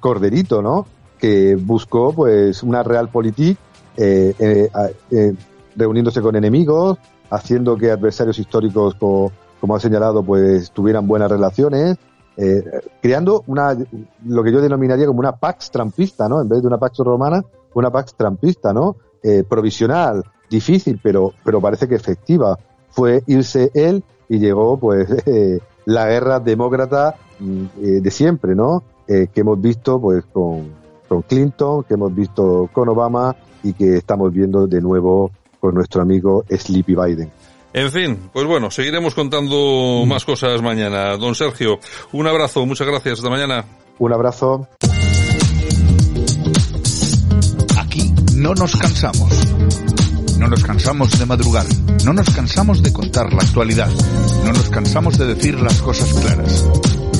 [0.00, 0.86] corderito, ¿no?
[1.18, 3.56] Que buscó pues una realpolitik
[5.76, 6.98] reuniéndose con enemigos,
[7.30, 9.30] haciendo que adversarios históricos, como,
[9.76, 11.96] ha señalado, pues tuvieran buenas relaciones,
[12.36, 12.64] eh,
[13.00, 13.76] creando una,
[14.26, 16.40] lo que yo denominaría como una pax trampista, ¿no?
[16.40, 17.42] En vez de una pax romana,
[17.74, 18.96] una pax trampista, ¿no?
[19.22, 22.58] Eh, provisional, difícil, pero, pero parece que efectiva.
[22.90, 27.64] Fue irse él y llegó, pues, eh, la guerra demócrata mm,
[28.00, 28.82] de siempre, ¿no?
[29.04, 30.70] que hemos visto, pues, con,
[31.06, 36.00] con Clinton, que hemos visto con Obama y que estamos viendo de nuevo con nuestro
[36.00, 37.30] amigo Sleepy Biden.
[37.74, 41.16] En fin, pues bueno, seguiremos contando más cosas mañana.
[41.16, 41.78] Don Sergio,
[42.12, 43.64] un abrazo, muchas gracias, hasta mañana.
[43.98, 44.68] Un abrazo.
[47.78, 49.48] Aquí no nos cansamos.
[50.38, 51.66] No nos cansamos de madrugar.
[52.04, 53.90] No nos cansamos de contar la actualidad.
[54.44, 56.68] No nos cansamos de decir las cosas claras.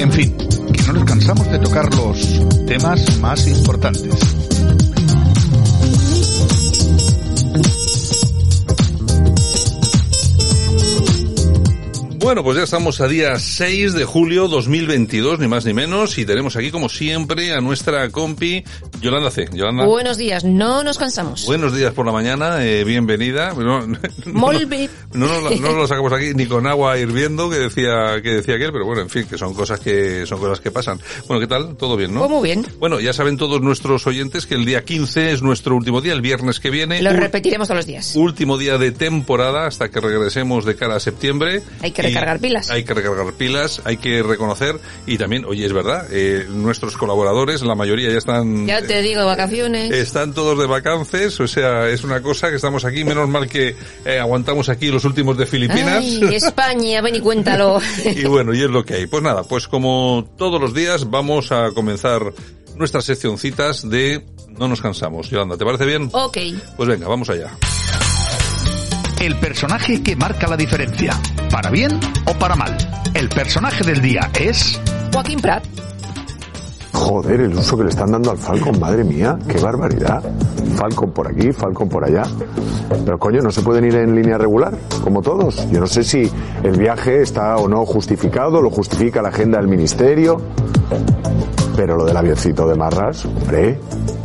[0.00, 0.36] En fin,
[0.72, 4.81] que no nos cansamos de tocar los temas más importantes.
[12.22, 16.24] Bueno, pues ya estamos a día 6 de julio 2022, ni más ni menos, y
[16.24, 18.62] tenemos aquí como siempre a nuestra compi
[19.00, 19.48] Yolanda C.
[19.52, 19.84] Yolanda.
[19.86, 21.44] Buenos días, no nos cansamos.
[21.46, 23.52] Buenos días por la mañana, eh, bienvenida.
[23.62, 23.98] No, no,
[25.14, 28.72] no, no, no, lo sacamos aquí ni con agua hirviendo que decía que decía aquel,
[28.72, 31.00] pero bueno, en fin, que son cosas que son cosas que pasan.
[31.26, 31.76] Bueno, ¿qué tal?
[31.76, 32.20] Todo bien, ¿no?
[32.20, 32.66] Pues muy bien.
[32.78, 36.20] Bueno, ya saben todos nuestros oyentes que el día 15 es nuestro último día, el
[36.20, 37.02] viernes que viene.
[37.02, 38.14] Lo repetiremos todos los días.
[38.14, 41.62] Último día de temporada hasta que regresemos de cara a septiembre.
[41.80, 42.70] Hay que recargar pilas.
[42.70, 47.62] Hay que recargar pilas, hay que reconocer y también, oye, es verdad, eh, nuestros colaboradores,
[47.62, 48.66] la mayoría ya están...
[48.66, 49.90] Ya te digo, vacaciones.
[49.92, 53.76] Están todos de vacances, o sea, es una cosa que estamos aquí, menos mal que
[54.04, 55.98] eh, aguantamos aquí los últimos de Filipinas.
[55.98, 57.80] Ay, España, ven y cuéntalo.
[58.04, 59.06] y bueno, y es lo que hay.
[59.06, 62.32] Pues nada, pues como todos los días vamos a comenzar
[62.76, 64.24] nuestras seccioncitas de
[64.58, 65.30] No nos cansamos.
[65.30, 66.08] Yolanda, ¿te parece bien?
[66.12, 66.38] ok.
[66.76, 67.56] Pues venga, vamos allá.
[69.22, 71.12] El personaje que marca la diferencia,
[71.48, 71.92] para bien
[72.26, 72.76] o para mal.
[73.14, 74.80] El personaje del día es...
[75.12, 75.64] Joaquín Prat.
[76.92, 80.24] Joder, el uso que le están dando al Falcon, madre mía, qué barbaridad.
[80.74, 82.24] Falcon por aquí, Falcon por allá.
[83.04, 85.70] Pero coño, ¿no se pueden ir en línea regular, como todos?
[85.70, 86.28] Yo no sé si
[86.64, 90.40] el viaje está o no justificado, lo justifica la agenda del ministerio.
[91.76, 93.78] Pero lo del avioncito de Marras, hombre,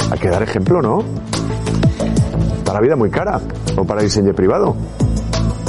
[0.10, 1.04] hay que dar ejemplo, ¿no?
[2.68, 3.40] Está la vida muy cara,
[3.78, 4.76] o para diseño privado.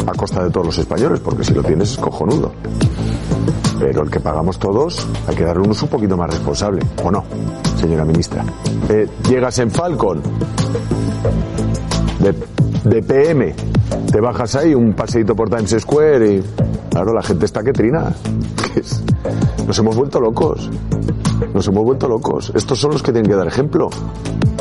[0.04, 2.50] A costa de todos los españoles, porque si lo tienes es cojonudo.
[3.78, 6.82] Pero el que pagamos todos, hay que darle un uso un poquito más responsable.
[7.04, 7.22] ¿O no,
[7.76, 8.44] señora ministra?
[8.88, 10.20] Eh, llegas en Falcon,
[12.18, 12.34] de,
[12.90, 13.54] de PM,
[14.10, 16.42] te bajas ahí un paseíto por Times Square y...
[16.90, 18.12] Claro, la gente está que trina.
[19.68, 20.68] Nos hemos vuelto locos.
[21.54, 22.52] Nos hemos vuelto locos.
[22.54, 23.88] Estos son los que tienen que dar ejemplo.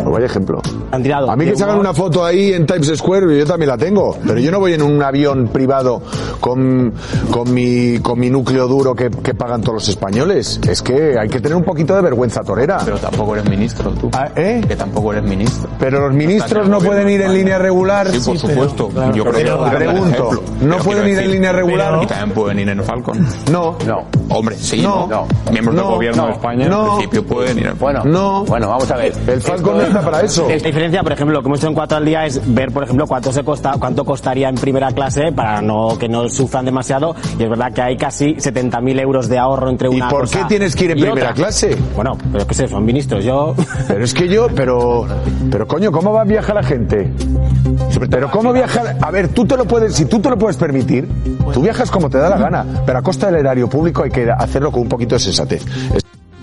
[0.04, 0.62] No vaya ejemplo.
[0.92, 0.98] A
[1.36, 4.16] mí que se hagan una foto ahí en Times Square, yo también la tengo.
[4.26, 6.02] Pero yo no voy en un avión privado
[6.40, 6.94] con,
[7.32, 10.60] con, mi, con mi núcleo duro que, que pagan todos los españoles.
[10.70, 12.80] Es que hay que tener un poquito de vergüenza torera.
[12.86, 14.10] Pero tampoco eres ministro, tú.
[14.13, 14.62] Ah, ¿Eh?
[14.68, 15.70] Que tampoco eres ministro.
[15.80, 18.08] Pero los ministros no pueden ir en línea regular.
[18.10, 18.90] Sí, por supuesto.
[19.13, 20.30] Yo creo Pero que pregunto.
[20.62, 22.00] ¿no Pero pueden ir en línea regular?
[22.04, 23.26] Y también pueden ir en Falcon.
[23.52, 23.76] No.
[23.86, 24.06] No.
[24.30, 24.82] Hombre, sí.
[24.82, 25.08] No.
[25.08, 25.28] No.
[25.52, 25.82] Miembros No.
[25.84, 26.28] del gobierno No.
[26.28, 26.84] de España, No.
[26.84, 28.46] en principio, pueden ir en Bueno, No.
[28.46, 29.14] bueno, vamos a ver.
[29.28, 30.48] El Falcon no está para eso.
[30.50, 32.84] La diferencia, por ejemplo, lo que hemos hecho en cuatro al día es ver, por
[32.84, 37.16] ejemplo, cuánto se costa, cuánto costaría en primera clase para no que no sufran demasiado.
[37.40, 40.40] Y es verdad que hay casi 70.000 euros de ahorro entre ¿Y una por cosa
[40.40, 41.34] qué tienes que ir en y primera otra.
[41.36, 41.76] clase?
[41.96, 43.24] Bueno, pero qué sé, son ministros.
[43.24, 43.56] Yo
[43.88, 45.06] Pero es que yo, pero,
[45.52, 47.12] pero coño, ¿cómo va a viajar la gente?
[48.10, 51.08] Pero cómo viajar, a ver, tú te lo puedes, si tú te lo puedes permitir,
[51.54, 54.30] tú viajas como te da la gana, pero a costa del erario público hay que
[54.30, 55.66] hacerlo con un poquito de sensatez.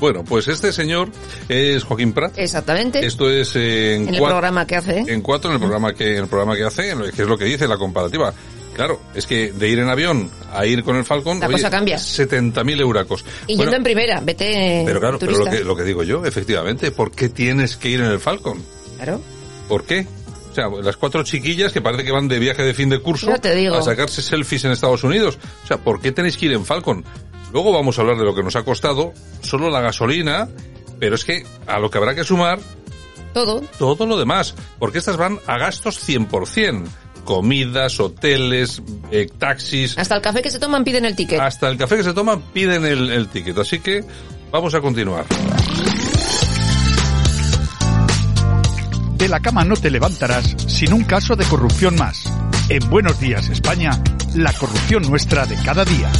[0.04, 1.08] Bueno, pues este señor
[1.48, 2.36] es Joaquín Prat.
[2.36, 3.06] Exactamente.
[3.06, 4.98] Esto es eh, en, en el programa que hace.
[4.98, 7.46] en cuatro, en el programa que, en el programa que hace, que es lo que
[7.46, 8.34] dice la comparativa.
[8.74, 11.70] Claro, es que de ir en avión a ir con el Falcon, La oye, cosa
[11.70, 11.96] cambia.
[11.96, 13.24] 70.000 euracos.
[13.46, 16.26] Y Bueno, yendo en primera, vete pero claro, pero lo que, lo que digo yo,
[16.26, 18.62] efectivamente, ¿por qué tienes que ir en el Falcon?
[18.96, 19.22] Claro.
[19.70, 20.06] ¿Por qué?
[20.50, 23.32] O sea, las cuatro chiquillas que parece que van de viaje de fin de curso
[23.40, 23.74] te digo.
[23.76, 25.38] a sacarse selfies en Estados Unidos.
[25.64, 27.06] O sea, ¿por qué tenéis que ir en Falcon?
[27.54, 30.48] Luego vamos a hablar de lo que nos ha costado solo la gasolina,
[30.98, 32.58] pero es que a lo que habrá que sumar
[33.32, 33.60] Todo.
[33.78, 36.84] todo lo demás, porque estas van a gastos 100%.
[37.24, 41.40] Comidas, hoteles, eh, taxis, Hasta el café que se toman piden el ticket.
[41.40, 43.56] hasta el café que se toma piden el, el ticket.
[43.56, 44.04] Así que
[44.50, 45.24] vamos a continuar.
[49.16, 52.24] De la cama no te levantarás sin un caso de corrupción más.
[52.68, 53.92] En Buenos Días España,
[54.34, 56.10] la corrupción nuestra de cada día.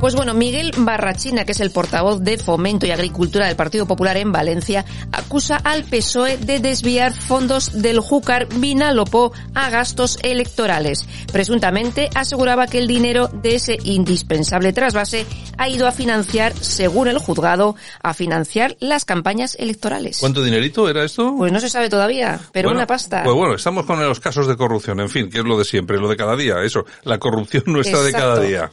[0.00, 4.16] Pues bueno, Miguel Barrachina, que es el portavoz de Fomento y Agricultura del Partido Popular
[4.16, 11.04] en Valencia, acusa al PSOE de desviar fondos del Júcar Vinalopó a gastos electorales.
[11.32, 17.18] Presuntamente aseguraba que el dinero de ese indispensable trasvase ha ido a financiar, según el
[17.18, 20.18] juzgado, a financiar las campañas electorales.
[20.20, 21.34] ¿Cuánto dinerito era esto?
[21.36, 23.24] Pues no se sabe todavía, pero Bueno, una pasta.
[23.24, 25.98] Pues bueno, estamos con los casos de corrupción, en fin, que es lo de siempre,
[25.98, 28.48] lo de cada día, eso, la corrupción nuestra de cada Exacto.
[28.48, 28.70] día.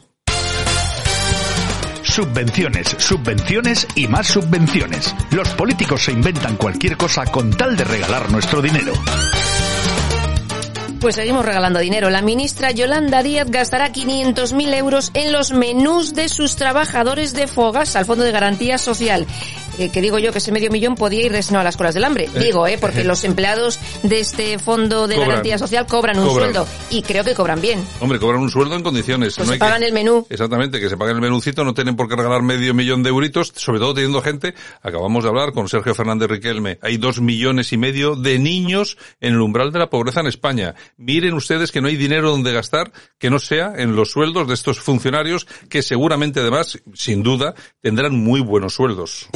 [2.15, 5.13] Subvenciones, subvenciones y más subvenciones.
[5.31, 8.93] Los políticos se inventan cualquier cosa con tal de regalar nuestro dinero.
[11.01, 12.09] Pues seguimos regalando dinero.
[12.09, 17.97] La ministra Yolanda Díaz gastará 500.000 euros en los menús de sus trabajadores de Fogas
[17.97, 19.27] al Fondo de Garantía Social.
[19.79, 22.03] Eh, que digo yo que ese medio millón podía ir destinado a las colas del
[22.03, 22.29] hambre.
[22.39, 22.77] Digo, ¿eh?
[22.79, 25.29] Porque los empleados de este fondo de Cobran.
[25.29, 26.53] garantía social cobran un Cobran.
[26.53, 27.85] sueldo y creo que cobran bien.
[27.99, 29.35] Hombre, cobran un sueldo en condiciones.
[29.35, 30.25] Pues no se hay pagan que- el menú.
[30.29, 33.51] Exactamente, que se paguen el menucito, no tienen por qué regalar medio millón de euritos,
[33.55, 37.77] sobre todo teniendo gente, acabamos de hablar con Sergio Fernández Riquelme, hay dos millones y
[37.77, 40.75] medio de niños en el umbral de la pobreza en España.
[40.97, 44.53] Miren ustedes que no hay dinero donde gastar que no sea en los sueldos de
[44.53, 49.27] estos funcionarios que seguramente además, sin duda, tendrán muy buenos sueldos.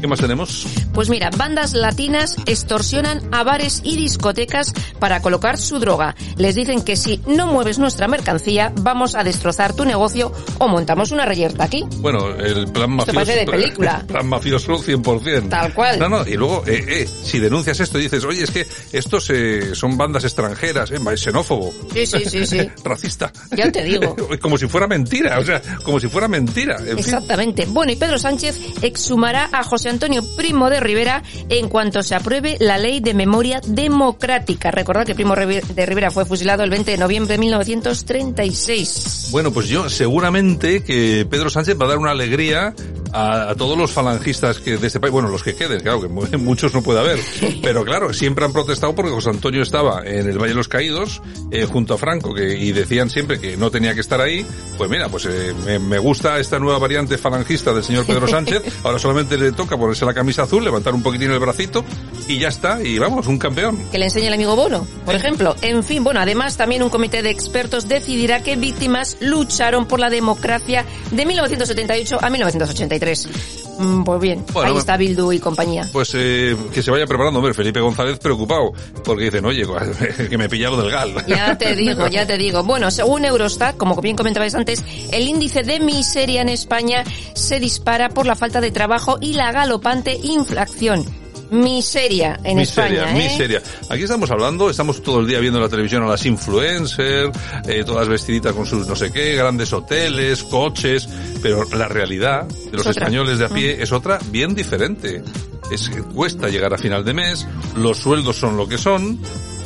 [0.00, 0.66] ¿Qué más tenemos?
[0.92, 6.14] Pues mira, bandas latinas extorsionan a bares y discotecas para colocar su droga.
[6.36, 11.10] Les dicen que si no mueves nuestra mercancía, vamos a destrozar tu negocio o montamos
[11.10, 11.84] una reyerta aquí.
[11.96, 13.24] Bueno, el plan mafioso.
[13.32, 14.04] de película.
[14.06, 15.48] plan mafioso 100%.
[15.48, 15.98] Tal cual.
[15.98, 19.30] No, no, y luego, eh, eh, si denuncias esto y dices, oye, es que estos
[19.30, 21.72] eh, son bandas extranjeras, eh, es xenófobo.
[21.92, 22.70] Sí, sí, sí, sí.
[22.84, 23.32] Racista.
[23.56, 24.16] Ya te digo.
[24.40, 26.76] como si fuera mentira, o sea, como si fuera mentira.
[26.78, 26.98] En fin.
[26.98, 27.66] Exactamente.
[27.66, 32.56] Bueno, y Pedro Sánchez exhumará a José Antonio Primo de Rivera en cuanto se apruebe
[32.60, 34.70] la ley de memoria democrática.
[34.70, 39.28] Recordad que Primo de Rivera fue fusilado el 20 de noviembre de 1936.
[39.30, 42.74] Bueno, pues yo seguramente que Pedro Sánchez va a dar una alegría
[43.12, 46.08] a, a todos los falangistas que de este país, bueno, los que queden, claro, que
[46.08, 47.18] mu- muchos no puede haber,
[47.62, 51.22] pero claro, siempre han protestado porque José Antonio estaba en el Valle de los Caídos
[51.50, 54.44] eh, junto a Franco que, y decían siempre que no tenía que estar ahí.
[54.76, 58.62] Pues mira, pues eh, me, me gusta esta nueva variante falangista del señor Pedro Sánchez.
[58.84, 61.84] Ahora solamente le toca ponerse la camisa azul, levantar un poquitín el bracito
[62.26, 62.82] y ya está.
[62.82, 63.78] Y vamos, un campeón.
[63.90, 65.56] que le enseñe el amigo Bono, por ejemplo.
[65.62, 70.10] En fin, bueno, además también un comité de expertos decidirá qué víctimas lucharon por la
[70.10, 73.67] democracia de 1978 a 1983.
[73.78, 75.88] Mm, Pues bien, Bueno, ahí está Bildu y compañía.
[75.92, 77.38] Pues eh, que se vaya preparando.
[77.38, 78.72] Hombre, Felipe González preocupado
[79.04, 79.62] porque dicen, oye,
[80.30, 81.14] que me pilla lo del gal.
[81.26, 82.62] Ya te digo, ya te digo.
[82.64, 87.04] Bueno, según Eurostat, como bien comentabais antes, el índice de miseria en España
[87.34, 91.04] se dispara por la falta de trabajo y la galopante inflación.
[91.50, 93.28] Miseria en miseria, España, ¿eh?
[93.28, 93.62] miseria.
[93.88, 97.30] Aquí estamos hablando, estamos todo el día viendo en la televisión a las influencers,
[97.66, 101.08] eh, todas vestiditas con sus no sé qué, grandes hoteles, coches,
[101.42, 103.82] pero la realidad de los Es españoles de a pie Mm.
[103.82, 105.22] es otra bien diferente.
[105.70, 107.46] Es que cuesta llegar a final de mes,
[107.76, 109.18] los sueldos son lo que son,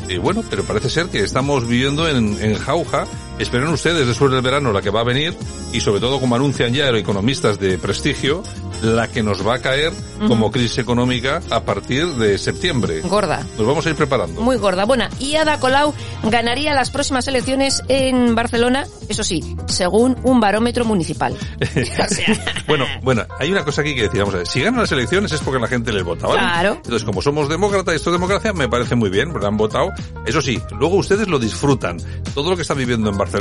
[0.09, 3.07] y bueno, pero parece ser que estamos viviendo en, en jauja.
[3.43, 5.35] Esperen ustedes después del verano la que va a venir
[5.73, 8.45] y sobre todo como anuncian ya economistas de prestigio,
[8.83, 9.93] la que nos va a caer
[10.29, 13.01] como crisis económica a partir de septiembre.
[13.01, 13.45] Gorda.
[13.59, 14.41] Nos vamos a ir preparando.
[14.41, 14.85] Muy gorda.
[14.85, 20.85] Bueno, y Ada Colau ganaría las próximas elecciones en Barcelona, eso sí, según un barómetro
[20.85, 21.37] municipal.
[22.69, 25.33] bueno, bueno, hay una cosa aquí que decir, vamos a ver, si ganan las elecciones
[25.33, 26.39] es porque la gente les vota, ¿vale?
[26.39, 26.73] Claro.
[26.77, 29.91] Entonces, como somos demócratas y esto es democracia, me parece muy bien, porque han votado.
[30.27, 31.97] Eso sí, luego ustedes lo disfrutan.
[32.35, 33.32] Todo lo que están viviendo en Barcelona,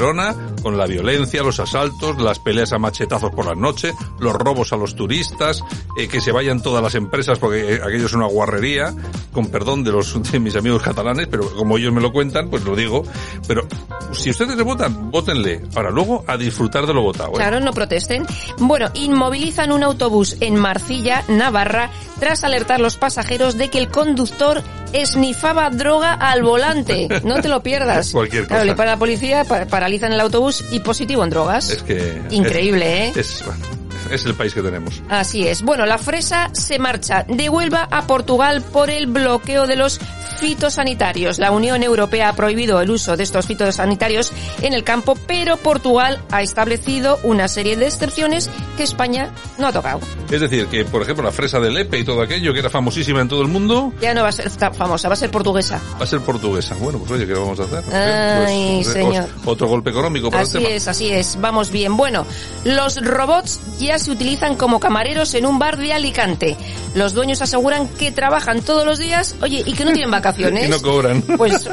[0.62, 4.78] con la violencia, los asaltos, las peleas a machetazos por la noche, los robos a
[4.78, 5.62] los turistas,
[5.98, 8.94] eh, que se vayan todas las empresas porque eh, aquello es una guarrería,
[9.34, 12.64] con perdón de los de mis amigos catalanes, pero como ellos me lo cuentan, pues
[12.64, 13.04] lo digo.
[13.48, 13.68] Pero
[14.14, 15.62] si ustedes le votan, votenle.
[15.76, 17.32] Ahora, luego a disfrutar de lo votado.
[17.32, 17.36] ¿eh?
[17.36, 18.26] Claro, no protesten.
[18.60, 21.90] Bueno, inmovilizan un autobús en Marcilla, Navarra,
[22.20, 24.64] tras alertar los pasajeros de que el conductor
[24.94, 27.08] esnifaba droga al volante.
[27.24, 28.12] No te lo pierdas.
[28.14, 28.72] Cualquier Claro, cosa.
[28.72, 31.72] le para la policía, pa- paralizan el autobús y positivo en drogas.
[31.72, 32.22] Es que...
[32.30, 33.20] Increíble, es- ¿eh?
[33.22, 33.66] Es, bueno,
[34.12, 35.02] es el país que tenemos.
[35.10, 35.64] Así es.
[35.64, 40.00] Bueno, la fresa se marcha de Huelva a Portugal por el bloqueo de los
[40.42, 41.38] fitosanitarios.
[41.38, 44.34] La Unión Europea ha prohibido el uso de estos fitosanitarios
[44.64, 49.30] en el campo, pero Portugal ha establecido una serie de excepciones que España
[49.60, 50.00] no ha tocado.
[50.32, 53.22] Es decir, que por ejemplo la fresa de Lepe y todo aquello que era famosísima
[53.22, 55.80] en todo el mundo, Ya no va a ser famosa, va a ser portuguesa.
[56.00, 56.76] va a ser portuguesa.
[56.80, 57.84] Bueno, pues oye, ¿qué vamos a hacer?
[57.94, 59.30] Ay, Pues, eh, señor.
[59.46, 60.76] Otro golpe económico para Así el tema.
[60.76, 61.38] es, así es.
[61.40, 61.96] Vamos bien.
[61.96, 62.26] Bueno,
[62.64, 66.58] los robots ya se utilizan como camareros en un bar de Alicante.
[66.96, 70.31] Los dueños aseguran que trabajan todos los días, oye, y que no tienen vacaciones.
[70.66, 71.22] Y no cobran.
[71.38, 71.68] Pues,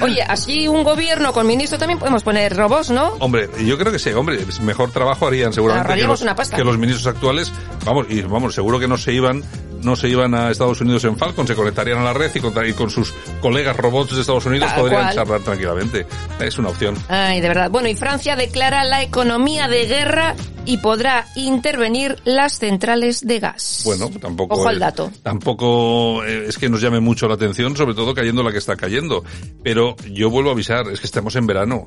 [0.00, 3.08] oye, así un gobierno con ministro también podemos poner robots, ¿no?
[3.18, 6.56] Hombre, yo creo que sí, hombre, mejor trabajo harían seguramente que los, una pasta.
[6.56, 7.52] que los ministros actuales,
[7.84, 9.42] vamos, y vamos, seguro que no se iban,
[9.82, 12.52] no se iban a Estados Unidos en Falcon, se conectarían a la red y con,
[12.66, 15.14] y con sus colegas robots de Estados Unidos Tal podrían cual.
[15.14, 16.06] charlar tranquilamente.
[16.40, 16.96] Es una opción.
[17.08, 17.70] Ay, de verdad.
[17.70, 20.34] Bueno, y Francia declara la economía de guerra
[20.66, 23.82] y podrá intervenir las centrales de gas.
[23.84, 24.54] Bueno, tampoco.
[24.54, 25.10] Ojo al dato.
[25.22, 28.76] Tampoco eh, es que nos llame mucho la atención, sobre todo cayendo la que está
[28.76, 29.24] cayendo.
[29.62, 31.86] Pero yo vuelvo a avisar, es que estamos en verano.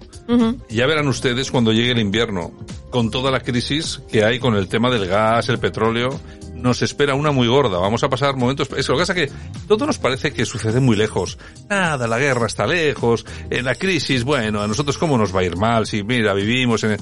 [0.69, 2.51] Ya verán ustedes cuando llegue el invierno,
[2.89, 6.19] con toda la crisis que hay con el tema del gas, el petróleo,
[6.63, 7.77] nos espera una muy gorda.
[7.77, 8.69] Vamos a pasar momentos.
[8.75, 9.29] Es lo que pasa que
[9.67, 11.37] todo nos parece que sucede muy lejos.
[11.69, 15.43] Nada, la guerra está lejos, en la crisis, bueno, a nosotros cómo nos va a
[15.43, 16.97] ir mal si, mira, vivimos en.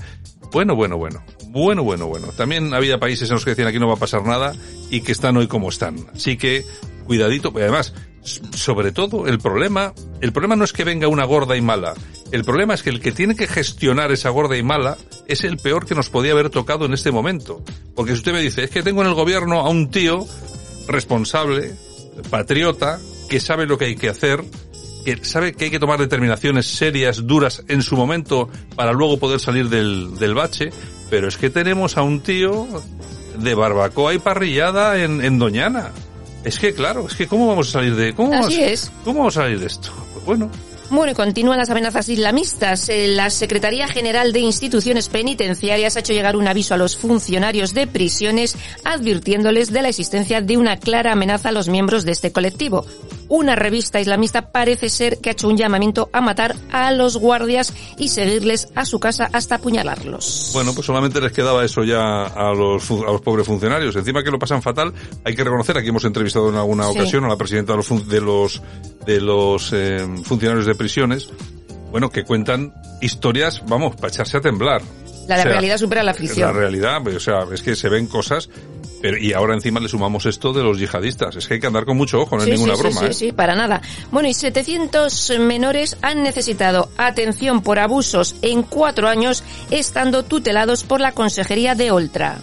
[0.52, 1.24] Bueno, bueno, bueno.
[1.48, 2.28] Bueno, bueno, bueno.
[2.36, 4.54] También había países en los que decían aquí no va a pasar nada
[4.90, 5.96] y que están hoy como están.
[6.14, 6.66] Así que,
[7.06, 7.54] cuidadito.
[7.56, 7.94] Además,
[8.24, 11.94] sobre todo, el problema, el problema no es que venga una gorda y mala.
[12.32, 14.98] El problema es que el que tiene que gestionar esa gorda y mala
[15.28, 17.64] es el peor que nos podía haber tocado en este momento.
[17.96, 20.26] Porque si usted me dice, es que tengo en el gobierno a un tío
[20.88, 21.74] responsable,
[22.30, 23.00] patriota,
[23.30, 24.44] que sabe lo que hay que hacer,
[25.04, 29.40] que sabe que hay que tomar determinaciones serias, duras en su momento para luego poder
[29.40, 30.70] salir del, del bache,
[31.10, 32.68] pero es que tenemos a un tío
[33.38, 35.92] de barbacoa y parrillada en, en Doñana.
[36.44, 38.92] Es que claro, es que cómo vamos a salir de cómo Así vamos, es.
[39.04, 39.92] cómo vamos a salir de esto.
[40.14, 40.50] Pues bueno,
[40.92, 42.90] Bueno, y continúan las amenazas islamistas.
[42.90, 47.74] Eh, La Secretaría General de Instituciones Penitenciarias ha hecho llegar un aviso a los funcionarios
[47.74, 52.34] de prisiones advirtiéndoles de la existencia de una clara amenaza a los miembros de este
[52.34, 52.86] colectivo.
[53.30, 57.74] Una revista islamista parece ser que ha hecho un llamamiento a matar a los guardias
[57.98, 60.50] y seguirles a su casa hasta apuñalarlos.
[60.52, 63.96] Bueno, pues solamente les quedaba eso ya a los, a los pobres funcionarios.
[63.96, 67.00] Encima que lo pasan fatal, hay que reconocer, aquí hemos entrevistado en alguna Sí.
[67.00, 68.62] ocasión a la presidenta de los, de los,
[69.06, 71.30] de los eh, funcionarios de prisiones,
[71.92, 74.82] bueno, que cuentan historias, vamos, para echarse a temblar.
[75.28, 76.48] La O sea, realidad supera la ficción.
[76.48, 78.50] La realidad, o sea, es que se ven cosas,
[79.02, 81.36] pero, y ahora encima le sumamos esto de los yihadistas.
[81.36, 83.14] Es que hay que andar con mucho ojo, no es ninguna sí, broma, sí, ¿eh?
[83.14, 83.82] sí, sí, para nada.
[84.12, 91.00] Bueno, y 700 menores han necesitado atención por abusos en cuatro años, estando tutelados por
[91.02, 92.40] la Consejería de Oltra.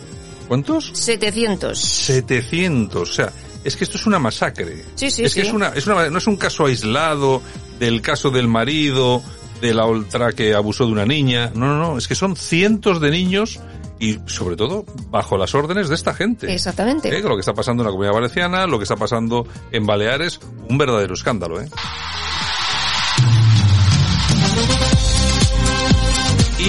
[0.46, 0.92] ¿Cuántos?
[0.94, 1.78] 700.
[1.78, 3.32] 700, o sea,
[3.68, 4.84] es que esto es una masacre.
[4.94, 5.48] Sí, sí, es que sí.
[5.48, 7.42] es una, es una, no es un caso aislado
[7.78, 9.22] del caso del marido,
[9.60, 11.52] de la ultra que abusó de una niña.
[11.54, 13.60] No, no, no, es que son cientos de niños
[14.00, 16.52] y sobre todo bajo las órdenes de esta gente.
[16.52, 17.08] Exactamente.
[17.08, 17.22] ¿Eh?
[17.22, 20.78] Lo que está pasando en la comunidad valenciana, lo que está pasando en Baleares, un
[20.78, 21.68] verdadero escándalo, ¿eh?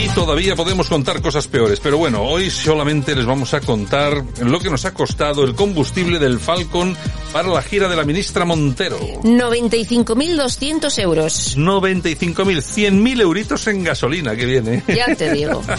[0.02, 4.60] Y todavía podemos contar cosas peores, pero bueno, hoy solamente les vamos a contar lo
[4.62, 6.95] que nos ha costado el combustible del Falcon
[7.34, 8.97] para la gira de la ministra Montero.
[9.24, 11.58] 95.200 euros.
[11.58, 14.84] 95.000, 100.000 euritos en gasolina que viene.
[14.88, 15.62] Ya te digo.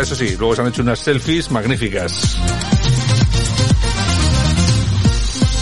[0.00, 2.36] Eso sí, luego se han hecho unas selfies magníficas.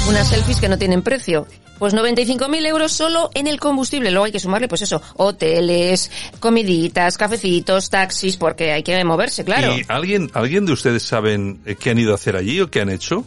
[0.09, 1.47] Unas selfies que no tienen precio.
[1.79, 4.11] Pues 95.000 euros solo en el combustible.
[4.11, 9.75] Luego hay que sumarle, pues eso, hoteles, comiditas, cafecitos, taxis, porque hay que moverse, claro.
[9.77, 12.81] ¿Y alguien, alguien de ustedes saben eh, qué han ido a hacer allí o qué
[12.81, 13.25] han hecho?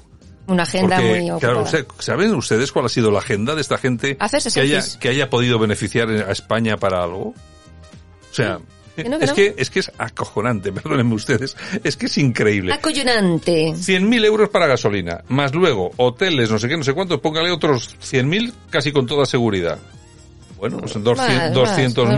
[0.48, 1.40] Una agenda Porque, muy ocupada.
[1.40, 4.84] claro, usted- ¿saben ustedes cuál ha sido la agenda de esta gente Hacerse que haya,
[5.00, 7.30] que haya podido beneficiar a España para algo?
[7.30, 8.60] O sea,
[8.96, 9.36] Que no, que es, no.
[9.36, 12.74] que, es que es acojonante, perdónenme ustedes, es que es increíble.
[12.74, 13.74] Acollonante.
[13.74, 17.96] 100.000 euros para gasolina, más luego hoteles, no sé qué, no sé cuántos, póngale otros
[18.00, 19.80] 100.000 casi con toda seguridad.
[20.58, 21.52] Bueno, pues Más, 200 más.
[21.54, 21.68] Nos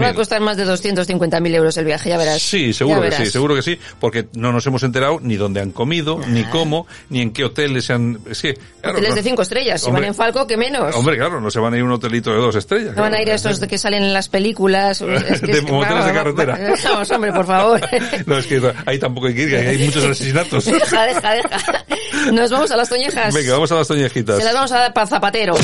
[0.01, 0.15] va a 200.000.
[0.15, 2.41] costar más de 250.000 euros el viaje, ya verás.
[2.41, 3.25] Sí, seguro que verás.
[3.25, 6.87] sí, seguro que sí, porque no nos hemos enterado ni dónde han comido, ni cómo,
[7.09, 8.19] ni en qué hoteles se han...
[8.29, 9.81] Es que, claro, Hoteles no- de cinco estrellas.
[9.81, 10.95] Si Hombre, van en Falco, que menos.
[10.95, 12.95] Hombre, claro, no se van a ir a un hotelito de dos estrellas.
[12.95, 13.23] No van a claro.
[13.23, 15.01] ir a esos de que salen en las películas.
[15.07, 16.59] Es que De es que- de carretera.
[16.85, 17.81] Vamos, hombre, por favor.
[18.25, 20.65] No, es que ahí tampoco hay que ir, que hay muchos asesinatos.
[20.65, 21.85] deja, deja, deja.
[22.31, 23.33] Nos vamos a las toñejas.
[23.33, 24.37] Venga, vamos a las toñejitas.
[24.37, 25.55] Se las vamos a dar para Zapatero.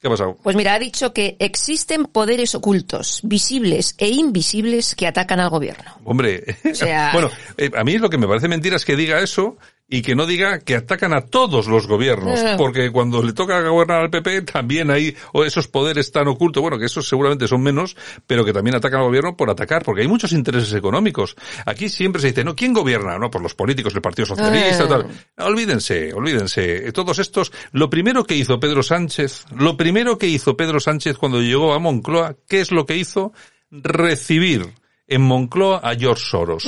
[0.00, 0.36] ¿Qué ha pasado?
[0.42, 5.92] Pues mira, ha dicho que existen poderes ocultos, visibles e invisibles que atacan al gobierno.
[6.04, 9.56] Hombre, sea- bueno, eh, a mí lo que me parece mentira es que diga eso
[9.90, 12.54] y que no diga que atacan a todos los gobiernos, Eh.
[12.58, 16.78] porque cuando le toca gobernar al PP también hay o esos poderes tan ocultos, bueno,
[16.78, 20.08] que esos seguramente son menos, pero que también atacan al gobierno por atacar, porque hay
[20.08, 21.34] muchos intereses económicos.
[21.64, 23.18] Aquí siempre se dice, no, ¿quién gobierna?
[23.18, 24.88] No, por los políticos, el Partido Socialista, Eh.
[24.88, 25.06] tal.
[25.46, 26.92] Olvídense, olvídense.
[26.92, 31.40] Todos estos, lo primero que hizo Pedro Sánchez, lo primero que hizo Pedro Sánchez cuando
[31.40, 33.32] llegó a Moncloa, ¿qué es lo que hizo?
[33.70, 34.66] Recibir
[35.06, 36.64] en Moncloa a George Soros.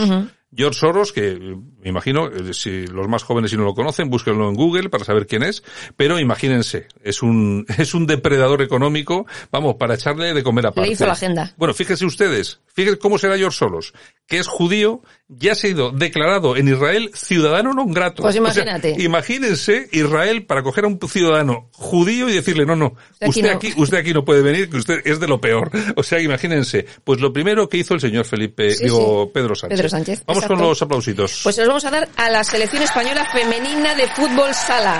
[0.55, 1.39] George Soros, que eh,
[1.83, 5.05] me imagino, eh, si los más jóvenes si no lo conocen, búsquenlo en Google para
[5.05, 5.63] saber quién es,
[5.97, 10.89] pero imagínense, es un, es un depredador económico, vamos, para echarle de comer aparte.
[10.89, 11.55] Le hizo la agenda.
[11.57, 13.93] Bueno, fíjense ustedes, fíjense cómo será George Soros,
[14.27, 18.23] que es judío, ya ha sido declarado en Israel ciudadano non grato.
[18.23, 18.97] Pues O sea, imagínate.
[18.99, 23.51] imagínense Israel para coger a un ciudadano judío y decirle, no, no, Usted aquí usted
[23.51, 23.57] no".
[23.57, 25.71] aquí, usted aquí no puede venir, que usted es de lo peor.
[25.97, 29.31] O sea, imagínense, pues lo primero que hizo el señor Felipe, Sí, digo, sí.
[29.35, 29.77] Pedro Sánchez.
[29.79, 30.69] Pedro Sánchez, Vamos con exacto.
[30.69, 31.41] los aplausitos.
[31.43, 34.99] Pues se los vamos a dar a la selección española femenina de fútbol sala.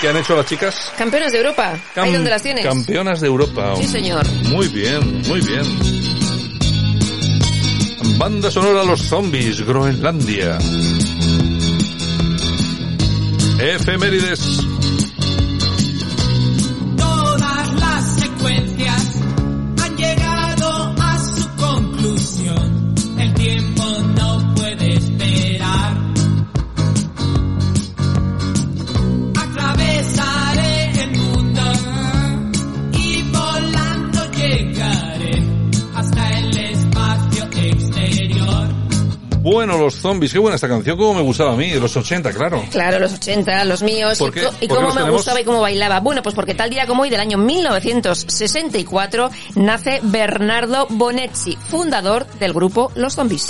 [0.00, 0.92] ¿Qué han hecho las chicas?
[0.96, 1.72] Campeonas de Europa.
[1.72, 2.64] Ahí Cam- donde las tienes.
[2.64, 3.74] Campeonas de Europa.
[3.76, 4.26] Sí, señor.
[4.44, 5.62] Muy bien, muy bien.
[8.18, 10.58] Banda sonora Los Zombies, Groenlandia.
[13.58, 14.40] Efemérides.
[39.42, 42.62] Bueno, los zombies, qué buena esta canción, como me gustaba a mí, los 80, claro.
[42.70, 44.18] Claro, los 80, los míos.
[44.18, 44.42] ¿Por y qué?
[44.42, 45.18] co- Y, ¿Por qué cómo los me tenemos?
[45.20, 46.00] gustaba y cómo bailaba.
[46.00, 52.52] Bueno, pues porque tal día como hoy, del año 1964, nace Bernardo Bonetti, fundador del
[52.52, 53.46] grupo Los Zombies.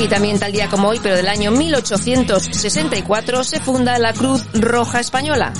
[0.00, 5.00] Y también tal día como hoy, pero del año 1864, se funda la Cruz Roja
[5.00, 5.52] Española.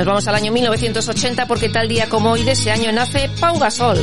[0.00, 3.58] Nos vamos al año 1980 porque tal día como hoy de ese año nace Pau
[3.58, 3.98] Gasol.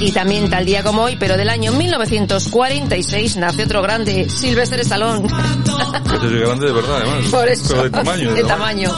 [0.00, 5.26] Y también tal día como hoy, pero del año 1946, nace otro grande, Sylvester Stallone.
[6.12, 7.24] Este es grande de verdad, además.
[7.30, 7.68] Por eso.
[7.68, 8.34] Pero de tamaño.
[8.34, 8.92] De tamaño.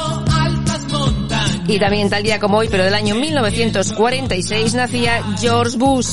[1.69, 6.09] Y también tal día como hoy, pero del año 1946, nacía George Bush.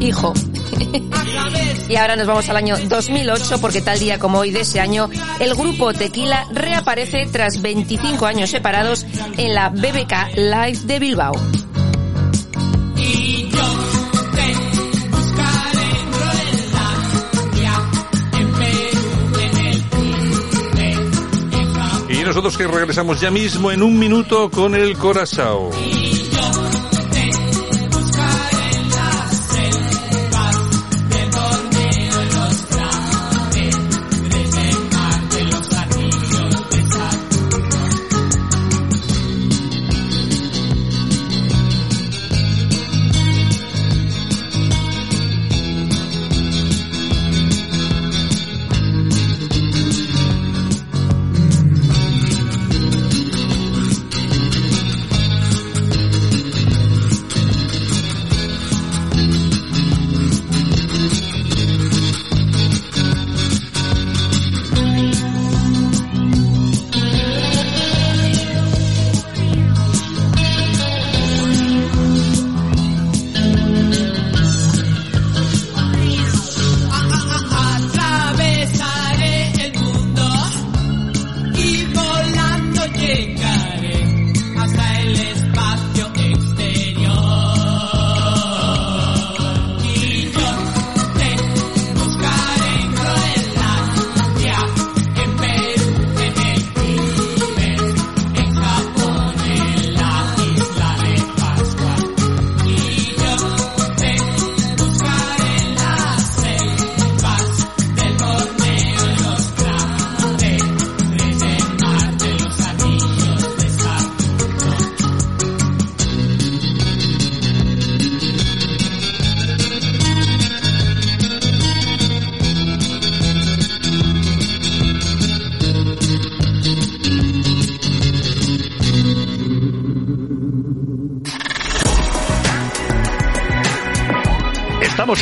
[0.00, 0.34] Hijo.
[1.88, 5.10] Y ahora nos vamos al año 2008 porque tal día como hoy de ese año
[5.38, 9.04] el grupo Tequila reaparece tras 25 años separados
[9.36, 11.34] en la BBK Live de Bilbao.
[22.08, 25.70] Y nosotros que regresamos ya mismo en un minuto con el Corazao.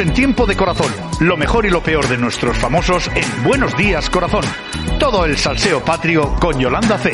[0.01, 0.91] En tiempo de corazón,
[1.21, 4.43] lo mejor y lo peor de nuestros famosos en Buenos Días Corazón.
[4.99, 7.13] Todo el salseo patrio con Yolanda C.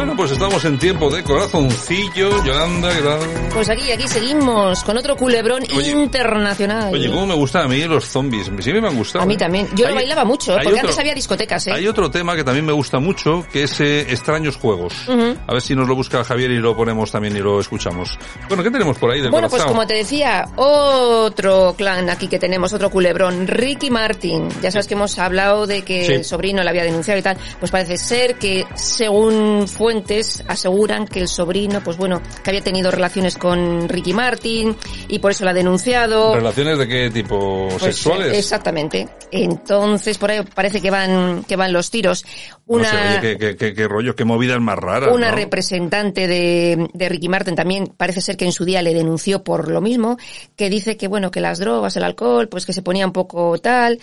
[0.00, 2.42] Bueno, pues estamos en tiempo de corazoncillo.
[2.42, 3.18] Yolanda, ¿qué tal?
[3.52, 6.94] Pues aquí, aquí seguimos con otro culebrón internacional.
[6.94, 8.46] Oye, cómo me gustan a mí los zombies.
[8.46, 9.24] Siempre me han gustado.
[9.24, 9.36] a mí ¿eh?
[9.36, 9.68] también.
[9.74, 11.72] Yo Hay- lo bailaba mucho, hay porque otro- antes había discotecas, ¿eh?
[11.74, 14.94] Hay otro tema que también me gusta mucho, que es eh, extraños juegos.
[15.06, 15.36] Ujú.
[15.46, 18.18] A ver si nos lo busca Javier y lo ponemos también y lo escuchamos.
[18.48, 19.74] Bueno, ¿qué tenemos por ahí del Bueno, pues Corazao?
[19.76, 24.48] como te decía, otro clan aquí que tenemos, otro culebrón, Ricky Martin.
[24.62, 26.12] Ya sabes que hemos hablado de que Sí.
[26.14, 27.36] el sobrino le había denunciado y tal.
[27.58, 32.92] Pues parece ser que, según fuentes, aseguran que el sobrino, pues bueno, que había tenido
[32.92, 34.76] relaciones con Ricky Martin
[35.08, 36.32] y por eso la ha denunciado.
[36.36, 37.66] ¿Relaciones de qué tipo?
[37.70, 38.38] Pues, ¿Sexuales?
[38.38, 39.08] Exactamente.
[39.32, 42.24] Entonces, por ahí parece que van, que van los tiros.
[42.68, 45.36] No Una, sé, oye, qué, qué- qué- qué rollo, qué movidas más raras, una ¿no?
[45.36, 49.68] representante de, de Ricky Martin también parece ser que en su día le denunció por
[49.68, 50.18] lo mismo,
[50.54, 53.58] que dice que bueno, que las drogas, el alcohol, pues que se ponía un poco
[53.58, 53.98] tal,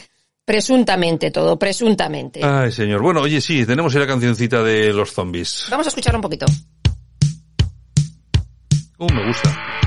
[0.47, 2.39] presuntamente todo, presuntamente.
[2.41, 3.01] Ay, señor.
[3.01, 5.67] Bueno, oye, sí, tenemos la cancioncita de los zombies.
[5.69, 6.45] Vamos a escuchar un poquito.
[8.97, 9.86] Uh, me gusta.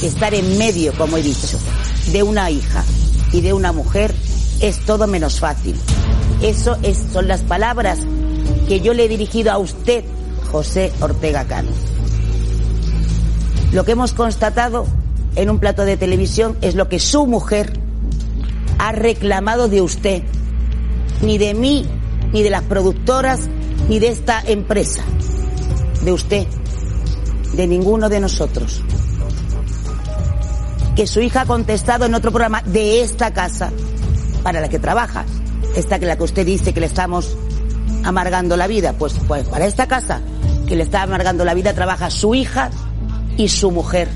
[0.00, 1.58] Que estar en medio, como he dicho,
[2.10, 2.84] de una hija
[3.32, 4.14] y de una mujer
[4.60, 5.76] es todo menos fácil.
[6.40, 7.98] Eso es, son las palabras
[8.66, 10.04] que yo le he dirigido a usted,
[10.50, 11.70] José Ortega Cano.
[13.72, 14.86] Lo que hemos constatado
[15.36, 17.78] en un plato de televisión es lo que su mujer
[18.78, 20.22] ha reclamado de usted,
[21.20, 21.84] ni de mí,
[22.32, 23.48] ni de las productoras,
[23.88, 25.02] ni de esta empresa,
[26.04, 26.46] de usted,
[27.54, 28.82] de ninguno de nosotros.
[30.96, 33.70] Que su hija ha contestado en otro programa de esta casa
[34.42, 35.24] para la que trabaja,
[35.76, 37.36] esta que la que usted dice que le estamos
[38.04, 40.20] amargando la vida, pues, pues para esta casa
[40.66, 42.70] que le está amargando la vida trabaja su hija
[43.36, 44.08] y su mujer.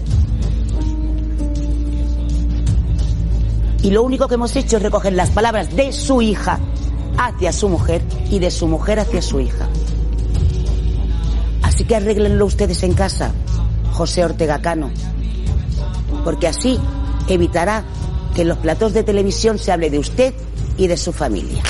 [3.83, 6.59] Y lo único que hemos hecho es recoger las palabras de su hija
[7.19, 9.69] hacia su mujer y de su mujer hacia su hija.
[11.63, 13.33] Así que arréglenlo ustedes en casa,
[13.93, 14.91] José Ortega Cano,
[16.27, 16.77] porque así
[17.29, 17.85] evitará
[18.35, 20.35] que en los platos de televisión se hable de usted
[20.77, 21.63] y de su familia.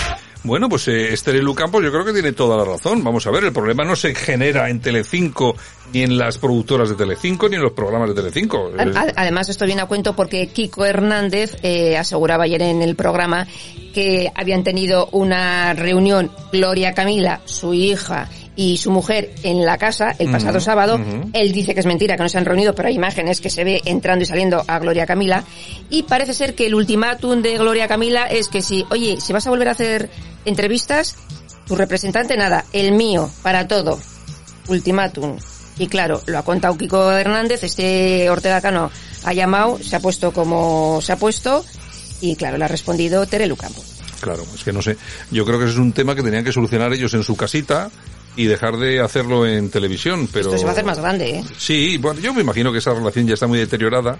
[0.44, 3.04] Bueno, pues eh, Esther Campos yo creo que tiene toda la razón.
[3.04, 5.56] Vamos a ver, el problema no se genera en Telecinco,
[5.92, 8.70] ni en las productoras de Telecinco, ni en los programas de Telecinco.
[9.16, 13.46] Además, esto viene a cuento porque Kiko Hernández eh, aseguraba ayer en el programa
[13.92, 20.16] que habían tenido una reunión Gloria Camila, su hija y su mujer en la casa
[20.18, 20.98] el pasado sábado.
[21.32, 23.62] Él dice que es mentira, que no se han reunido, pero hay imágenes que se
[23.62, 25.44] ve entrando y saliendo a Gloria Camila.
[25.90, 29.46] Y parece ser que el ultimátum de Gloria Camila es que si, oye, si vas
[29.46, 30.10] a volver a hacer
[30.46, 31.16] entrevistas,
[31.66, 34.00] tu representante nada, el mío, para todo.
[34.68, 35.36] Ultimátum.
[35.78, 38.90] Y claro, lo ha contado Kiko Hernández, este Ortega Cano
[39.24, 41.64] ha llamado, se ha puesto como se ha puesto,
[42.22, 43.82] y claro, le ha respondido Tere Lucampo.
[44.20, 44.96] Claro, es que no sé.
[45.30, 47.90] Yo creo que ese es un tema que tenían que solucionar ellos en su casita
[48.36, 50.46] y dejar de hacerlo en televisión, pero...
[50.50, 51.44] Esto se va a hacer más grande, ¿eh?
[51.56, 54.18] Sí, bueno, yo me imagino que esa relación ya está muy deteriorada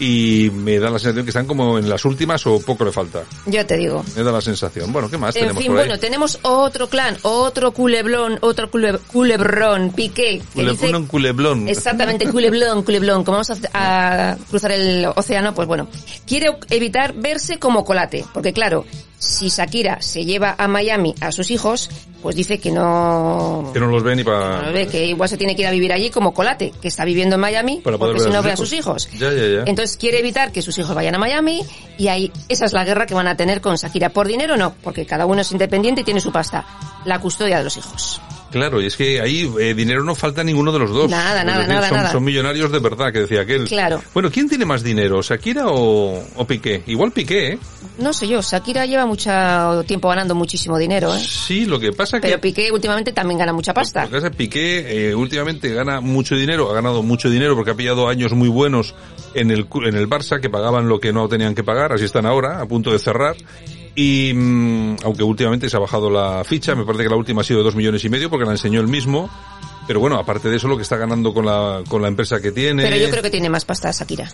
[0.00, 3.22] y me da la sensación que están como en las últimas o poco le falta.
[3.46, 4.04] Yo te digo.
[4.16, 4.92] Me da la sensación.
[4.92, 5.86] Bueno, ¿qué más En tenemos fin, por ahí?
[5.86, 11.68] bueno, tenemos otro clan, otro culeblón, otro cule- culebrón, Piqué, que Cule- dice un culeblón.
[11.68, 13.22] Exactamente, culeblón, culeblón.
[13.22, 15.86] Como vamos a, a cruzar el océano, pues bueno,
[16.26, 18.84] quiere evitar verse como colate, porque claro,
[19.24, 21.90] si Shakira se lleva a Miami a sus hijos,
[22.22, 24.62] pues dice que no, Que no los ve ni para...
[24.62, 27.04] no ve, que igual se tiene que ir a vivir allí como colate, que está
[27.04, 29.08] viviendo en Miami, Para poder porque si no ve a sus hijos.
[29.18, 29.62] Ya, ya, ya.
[29.66, 31.62] Entonces quiere evitar que sus hijos vayan a Miami
[31.98, 34.10] y ahí esa es la guerra que van a tener con Shakira.
[34.10, 36.64] Por dinero no, porque cada uno es independiente y tiene su pasta.
[37.04, 38.20] La custodia de los hijos.
[38.54, 41.10] Claro, y es que ahí eh, dinero no falta a ninguno de los dos.
[41.10, 42.12] Nada, nada, decir, nada, son, nada.
[42.12, 43.64] son millonarios de verdad, que decía aquel.
[43.64, 44.00] Claro.
[44.14, 46.84] Bueno, ¿quién tiene más dinero, Shakira o, o Piqué?
[46.86, 47.58] Igual Piqué, ¿eh?
[47.98, 51.18] No sé yo, Shakira lleva mucho tiempo ganando muchísimo dinero, ¿eh?
[51.18, 52.28] Sí, lo que pasa que...
[52.28, 54.02] Pero Piqué últimamente también gana mucha pasta.
[54.02, 57.56] Lo que pasa es que Piqué eh, últimamente gana mucho dinero, ha ganado mucho dinero
[57.56, 58.94] porque ha pillado años muy buenos
[59.34, 62.24] en el en el Barça que pagaban lo que no tenían que pagar, así están
[62.24, 63.34] ahora, a punto de cerrar.
[63.96, 67.44] Y mm, aunque últimamente se ha bajado la ficha, me parece que la última ha
[67.44, 69.30] sido de dos millones y medio porque la enseñó él mismo.
[69.86, 72.50] Pero bueno, aparte de eso, lo que está ganando con la, con la empresa que
[72.52, 72.82] tiene.
[72.82, 74.30] Pero yo creo que tiene más pasta Shakira.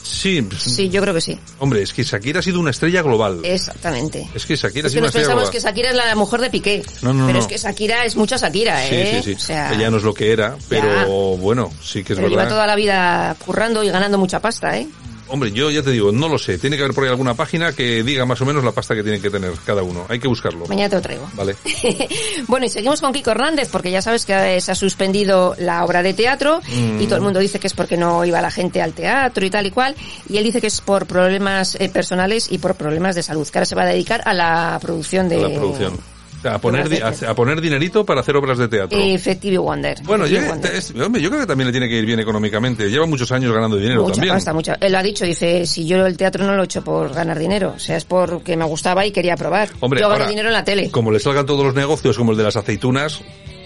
[0.00, 1.38] Sí, pues, Sí, yo creo que sí.
[1.58, 3.40] hombre, es que Shakira ha sido una estrella global.
[3.44, 4.26] Exactamente.
[4.34, 5.52] Es que Shakira ha Es sido que una nos estrella pensamos global.
[5.52, 6.82] que Shakira es la mujer de Piqué.
[7.02, 7.44] No, no, pero no.
[7.44, 9.20] es que Shakira es mucha Shakira, Sí, ¿eh?
[9.22, 9.34] sí, sí.
[9.36, 11.04] O sea, Ella no es lo que era, pero Ya.
[11.40, 12.44] bueno, sí que es pero verdad.
[12.44, 14.88] lleva toda la vida currando y ganando mucha pasta, ¿eh?
[15.28, 16.58] Hombre, yo ya te digo, no lo sé.
[16.58, 19.02] Tiene que haber por ahí alguna página que diga más o menos la pasta que
[19.02, 20.06] tienen que tener cada uno.
[20.08, 20.66] Hay que buscarlo.
[20.66, 21.30] Mañana te lo traigo.
[21.34, 21.54] Vale.
[22.46, 26.02] Bueno, y seguimos con Kiko Hernández, porque ya sabes que se ha suspendido la obra
[26.02, 27.00] de teatro Mm.
[27.00, 29.50] y todo el mundo dice que es porque no iba la gente al teatro y
[29.50, 29.94] tal y cual.
[30.28, 33.58] Y él dice que es por problemas eh, personales y por problemas de salud, que
[33.58, 35.36] ahora se va a dedicar a la producción de...
[35.36, 35.98] A la producción.
[36.44, 38.98] A poner, a, a poner dinerito para hacer obras de teatro.
[38.98, 39.98] Effective Wonder.
[40.04, 40.74] bueno, yo, Effective Wonder.
[40.74, 42.88] es- hombre, yo creo que también le tiene que ir bien económicamente.
[42.90, 44.34] Lleva muchos años ganando dinero Mucha también.
[44.34, 44.74] pasta, mucha.
[44.80, 47.38] Él lo ha dicho, dice, si yo el teatro no lo he hecho por ganar
[47.38, 49.68] dinero, o sea, es porque me gustaba y quería probar.
[49.80, 50.90] Hombre, yo ahora, dinero en la tele.
[50.90, 53.20] Como le salgan todos los negocios como el de las aceitunas,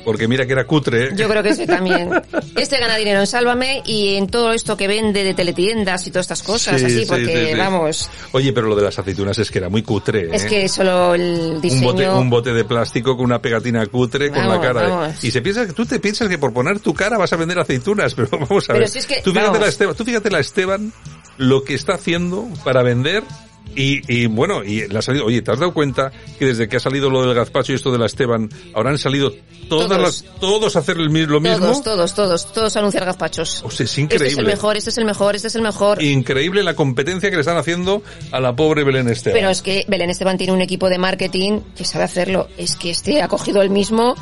[0.05, 1.09] porque mira que era cutre.
[1.09, 1.11] ¿eh?
[1.15, 2.11] Yo creo que ese también.
[2.57, 6.25] Este gana dinero en Sálvame y en todo esto que vende de teletiendas y todas
[6.25, 7.59] estas cosas, Sí, así, sí, porque, sí, sí.
[7.59, 10.29] vamos, Oye, pero lo de las aceitunas es que era muy cutre.
[10.35, 10.49] es ¿eh?
[10.49, 11.83] que solo el un diseño...
[11.93, 14.89] bote, un bote de plástico con una pegatina cutre con la cara.
[14.89, 15.25] vamos.
[15.25, 17.59] Y se piensa que tú te piensas que por poner tu cara vas a vender
[17.59, 18.89] aceitunas, pero vamos a Pero ver.
[18.89, 19.61] si es que, tú, fíjate vamos.
[19.61, 20.93] la Esteban, tú fíjate la Esteban
[21.39, 23.23] lo que está haciendo para vender
[23.75, 26.77] Y, y bueno, y le ha salido, oye, ¿te has dado cuenta que desde que
[26.77, 29.33] ha salido lo del gazpacho y esto de la Esteban, ahora han salido
[29.69, 29.99] todas Todos.
[29.99, 31.41] las, todos a hacer lo mismo?
[31.41, 33.63] Todos, todos, todos, todos anunciar gazpachos.
[33.65, 34.45] O sea, es Este es el increíble.
[34.45, 36.03] mejor, este es el mejor, este es el mejor.
[36.03, 39.39] Increíble la competencia que le están haciendo a la pobre Belén Esteban.
[39.39, 42.49] Pero es que Belén Esteban tiene un equipo de marketing que sabe hacerlo.
[42.59, 44.15] Es que este ha cogido el mismo,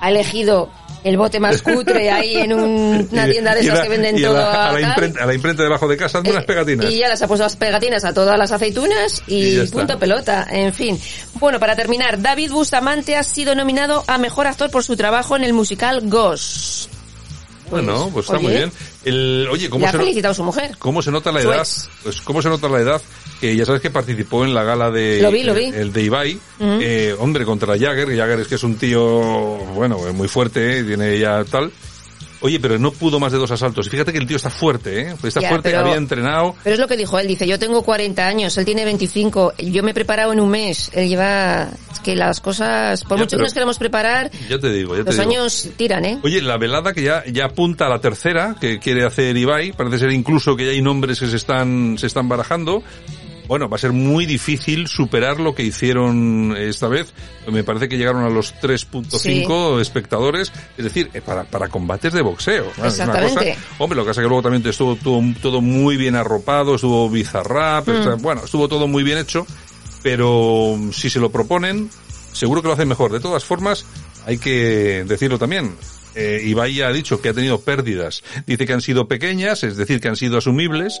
[0.00, 0.70] ha elegido
[1.08, 4.28] el bote más cutre ahí en un- una tienda de esas la- que venden a
[4.28, 6.90] todo la, a la imprenta, a la imprenta debajo de casa, hazme unas pegatinas.
[6.90, 10.46] Y ya las ha puesto las pegatinas a todas las aceitunas y, Y punto pelota.
[10.50, 10.98] En fin.
[11.34, 15.44] Bueno, para terminar, David Bustamante ha sido nominado a Mejor Actor por su trabajo en
[15.44, 16.90] el musical Ghost.
[17.70, 18.72] Bueno, pues está oye, muy bien.
[19.04, 20.76] El, oye, ¿cómo Le ha se, no- su mujer.
[20.78, 21.66] ¿cómo se nota la edad?
[22.02, 23.02] Pues, ¿cómo se nota la edad?
[23.40, 25.20] Que ya sabes que participó en la gala de...
[25.20, 25.66] Lo vi, lo vi.
[25.66, 26.38] El de Ibai.
[26.60, 28.16] Eh, hombre, contra Jagger.
[28.16, 29.02] Jagger es que es un tío,
[29.74, 31.70] bueno, muy fuerte, eh, tiene ya tal.
[32.40, 33.86] Oye, pero no pudo más de dos asaltos.
[33.86, 35.14] Y fíjate que el tío está fuerte, ¿eh?
[35.22, 36.54] Está Ya, fuerte, pero- había entrenado.
[36.62, 39.82] Pero es lo que dijo él, dice, yo tengo 40 años, él tiene 25, yo
[39.82, 43.36] me he preparado en un mes, él lleva, es que las cosas, por Ya, mucho
[43.38, 45.30] que nos queremos preparar, Ya te digo, ya te los digo.
[45.30, 46.18] años tiran, ¿eh?
[46.22, 49.98] Oye, la velada que ya, ya apunta a la tercera, que quiere hacer Ibai, parece
[49.98, 52.82] ser incluso que ya hay nombres que se están, se están barajando.
[53.46, 57.12] Bueno, va a ser muy difícil superar lo que hicieron esta vez.
[57.50, 62.22] Me parece que llegaron a los 3.5 espectadores, es decir, eh, para, para combates de
[62.22, 62.70] boxeo.
[62.72, 63.34] Es una Exactamente.
[63.54, 66.74] cosa- hombre, lo que pasa es que luego también estuvo todo, todo muy bien arropado,
[66.74, 68.00] estuvo bizarrap, Mm.
[68.00, 69.46] o sea, bueno, estuvo todo muy bien hecho,
[70.02, 71.90] pero si se lo proponen,
[72.32, 73.12] seguro que lo hacen mejor.
[73.12, 73.84] De todas formas,
[74.26, 75.74] hay que decirlo también.
[76.16, 78.22] Eh, Ibai ya ha dicho que ha tenido pérdidas.
[78.46, 81.00] Dice que han sido pequeñas, es decir, que han sido asumibles,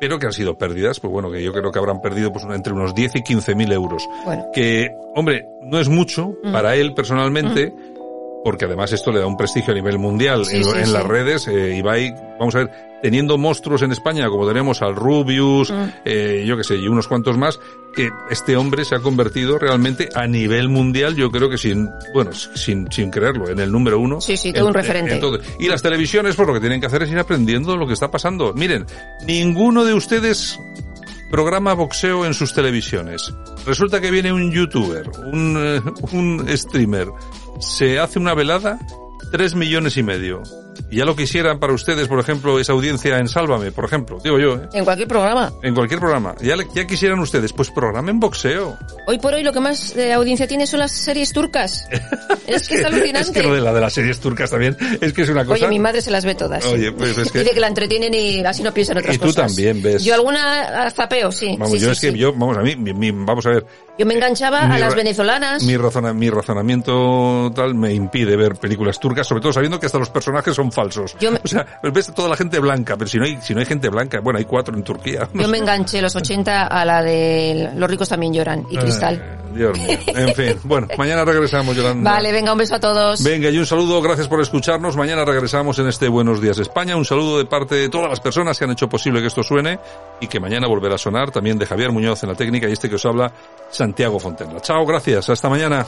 [0.00, 1.00] pero que han sido pérdidas.
[1.00, 3.70] Pues bueno, que yo creo que habrán perdido pues entre unos 10 y 15 mil
[3.72, 4.02] euros.
[4.24, 4.46] Bueno.
[4.52, 7.72] Que, hombre, no es mucho para él personalmente,
[8.44, 10.92] porque además esto le da un prestigio a nivel mundial Sí, en, sí, en sí.
[10.92, 11.48] las redes.
[11.48, 12.70] Eh, Ibai, vamos a ver,
[13.06, 15.84] teniendo monstruos en España como tenemos al Rubius, Mm.
[16.04, 17.60] eh, yo que sé, y unos cuantos más,
[17.94, 22.32] que este hombre se ha convertido realmente a nivel mundial, yo creo que sin, bueno,
[22.32, 24.20] sin, sin creerlo, en el número uno.
[24.20, 25.14] Sí, sí, todo un referente.
[25.14, 25.38] en todo.
[25.60, 28.10] Y las televisiones, pues lo que tienen que hacer es ir aprendiendo lo que está
[28.10, 28.52] pasando.
[28.54, 28.86] Miren,
[29.24, 30.58] ninguno de ustedes
[31.30, 33.32] programa boxeo en sus televisiones.
[33.64, 35.80] Resulta que viene un youtuber, un, eh,
[36.10, 37.06] un streamer,
[37.60, 38.80] se hace una velada,
[39.30, 40.42] tres millones y medio.
[40.90, 44.38] Y ya lo quisieran para ustedes, por ejemplo, esa audiencia en Sálvame, por ejemplo, digo
[44.38, 44.68] yo, ¿eh?
[44.72, 45.52] En cualquier programa.
[45.62, 46.34] en cualquier programa.
[46.40, 48.76] Ya, le- ya quisieran ustedes, pues programen boxeo.
[49.06, 51.86] Hoy por hoy lo que más de audiencia tiene son las series turcas.
[52.46, 53.30] es que es alucinante.
[53.30, 55.54] Es que lo de la de las series turcas también, es que es una cosa...
[55.54, 56.64] Oye, mi madre se las ve todas.
[56.66, 57.40] Oye, pues es que...
[57.40, 59.46] Dice que la entretienen y así no piensa en otras Y tú cosas.
[59.46, 60.04] también ves.
[60.04, 61.56] Yo alguna zapeo, sí.
[61.58, 62.18] Vamos, sí, yo sí, es que sí.
[62.18, 63.66] yo, vamos a mí, mi- mi- vamos a ver,
[63.98, 65.62] Yo me enganchaba Mi a las venezolanas.
[65.62, 69.98] mi, razona- mi razonamiento tal me impide ver películas turcas, sobre todo sabiendo que hasta
[69.98, 71.16] los personajes son falsos.
[71.18, 73.60] Yo me- O sea, ves toda la gente blanca, pero si no hay, si no
[73.60, 75.28] hay gente blanca, bueno, hay cuatro en Turquía.
[75.32, 79.22] Yo me enganché los 80 a la de Los ricos también lloran y Cristal.
[79.22, 79.98] Ay, Dios mío.
[80.06, 82.12] En fin, bueno, mañana regresamos, Yolanda.
[82.12, 83.22] Vale, venga, un beso a todos.
[83.22, 84.96] Venga, y un saludo, gracias por escucharnos.
[84.96, 86.96] Mañana regresamos en este Buenos Días España.
[86.96, 89.78] Un saludo de parte de todas las personas que han hecho posible que esto suene
[90.20, 91.30] y que mañana volverá a sonar.
[91.30, 93.32] También de Javier Muñoz en la técnica y este que os habla,
[93.70, 94.60] Santiago Fontenla.
[94.60, 95.28] Chao, gracias.
[95.30, 95.86] Hasta mañana.